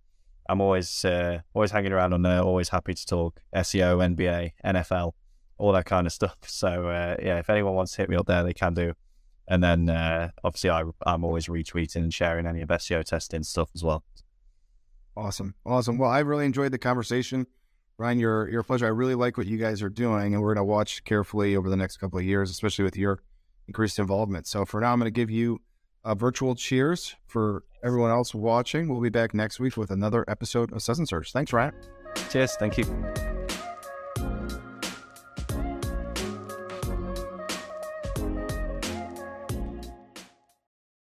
I'm 0.46 0.61
always 0.61 1.06
uh, 1.06 1.38
always 1.54 1.70
hanging 1.70 1.90
around 1.90 2.12
on 2.12 2.20
there. 2.20 2.42
Always 2.42 2.68
happy 2.68 2.92
to 2.92 3.06
talk 3.06 3.40
SEO, 3.54 4.14
NBA, 4.14 4.50
NFL, 4.62 5.12
all 5.56 5.72
that 5.72 5.87
kind 5.87 6.06
of 6.06 6.12
stuff. 6.12 6.37
So 6.46 6.88
uh, 6.88 7.16
yeah, 7.22 7.38
if 7.38 7.48
anyone 7.48 7.72
wants 7.72 7.92
to 7.92 8.02
hit 8.02 8.11
me 8.11 8.16
up 8.16 8.26
there, 8.26 8.42
they 8.42 8.52
can 8.52 8.74
do. 8.74 8.92
And 9.48 9.64
then 9.64 9.88
uh, 9.88 10.32
obviously 10.44 10.68
I, 10.68 10.82
I'm 11.06 11.24
always 11.24 11.46
retweeting 11.46 11.96
and 11.96 12.12
sharing 12.12 12.46
any 12.46 12.61
of 12.61 12.68
SEO 12.68 13.04
testing 13.04 13.42
stuff 13.42 13.70
as 13.74 13.82
well. 13.82 14.04
Awesome. 15.16 15.54
Awesome. 15.64 15.96
Well, 15.96 16.11
I 16.11 16.18
really 16.18 16.44
enjoyed 16.44 16.72
the 16.72 16.78
conversation. 16.78 17.46
Ryan, 17.98 18.18
you're 18.18 18.61
a 18.61 18.64
pleasure. 18.64 18.87
I 18.87 18.90
really 18.90 19.14
like 19.14 19.38
what 19.38 19.46
you 19.46 19.56
guys 19.56 19.82
are 19.82 19.88
doing, 19.88 20.35
and 20.35 20.42
we're 20.42 20.54
going 20.54 20.66
to 20.66 20.70
watch 20.70 21.02
carefully 21.04 21.56
over 21.56 21.70
the 21.70 21.76
next 21.76 21.96
couple 21.96 22.18
of 22.18 22.24
years, 22.24 22.50
especially 22.50 22.85
with 22.85 22.96
your 22.96 23.20
increased 23.68 23.98
involvement. 23.98 24.46
So 24.46 24.64
for 24.64 24.80
now, 24.80 24.92
I'm 24.92 24.98
going 24.98 25.06
to 25.06 25.11
give 25.11 25.30
you 25.30 25.61
a 26.04 26.14
virtual 26.14 26.54
cheers 26.54 27.16
for 27.26 27.64
everyone 27.82 28.11
else 28.11 28.35
watching. 28.35 28.88
We'll 28.88 29.00
be 29.00 29.09
back 29.09 29.32
next 29.32 29.59
week 29.59 29.76
with 29.76 29.90
another 29.90 30.24
episode 30.28 30.72
of 30.72 30.82
Suds 30.82 30.98
and 30.98 31.09
Search. 31.09 31.32
Thanks, 31.32 31.52
Ryan. 31.52 31.74
Cheers. 32.30 32.56
Thank 32.56 32.78
you. 32.78 33.36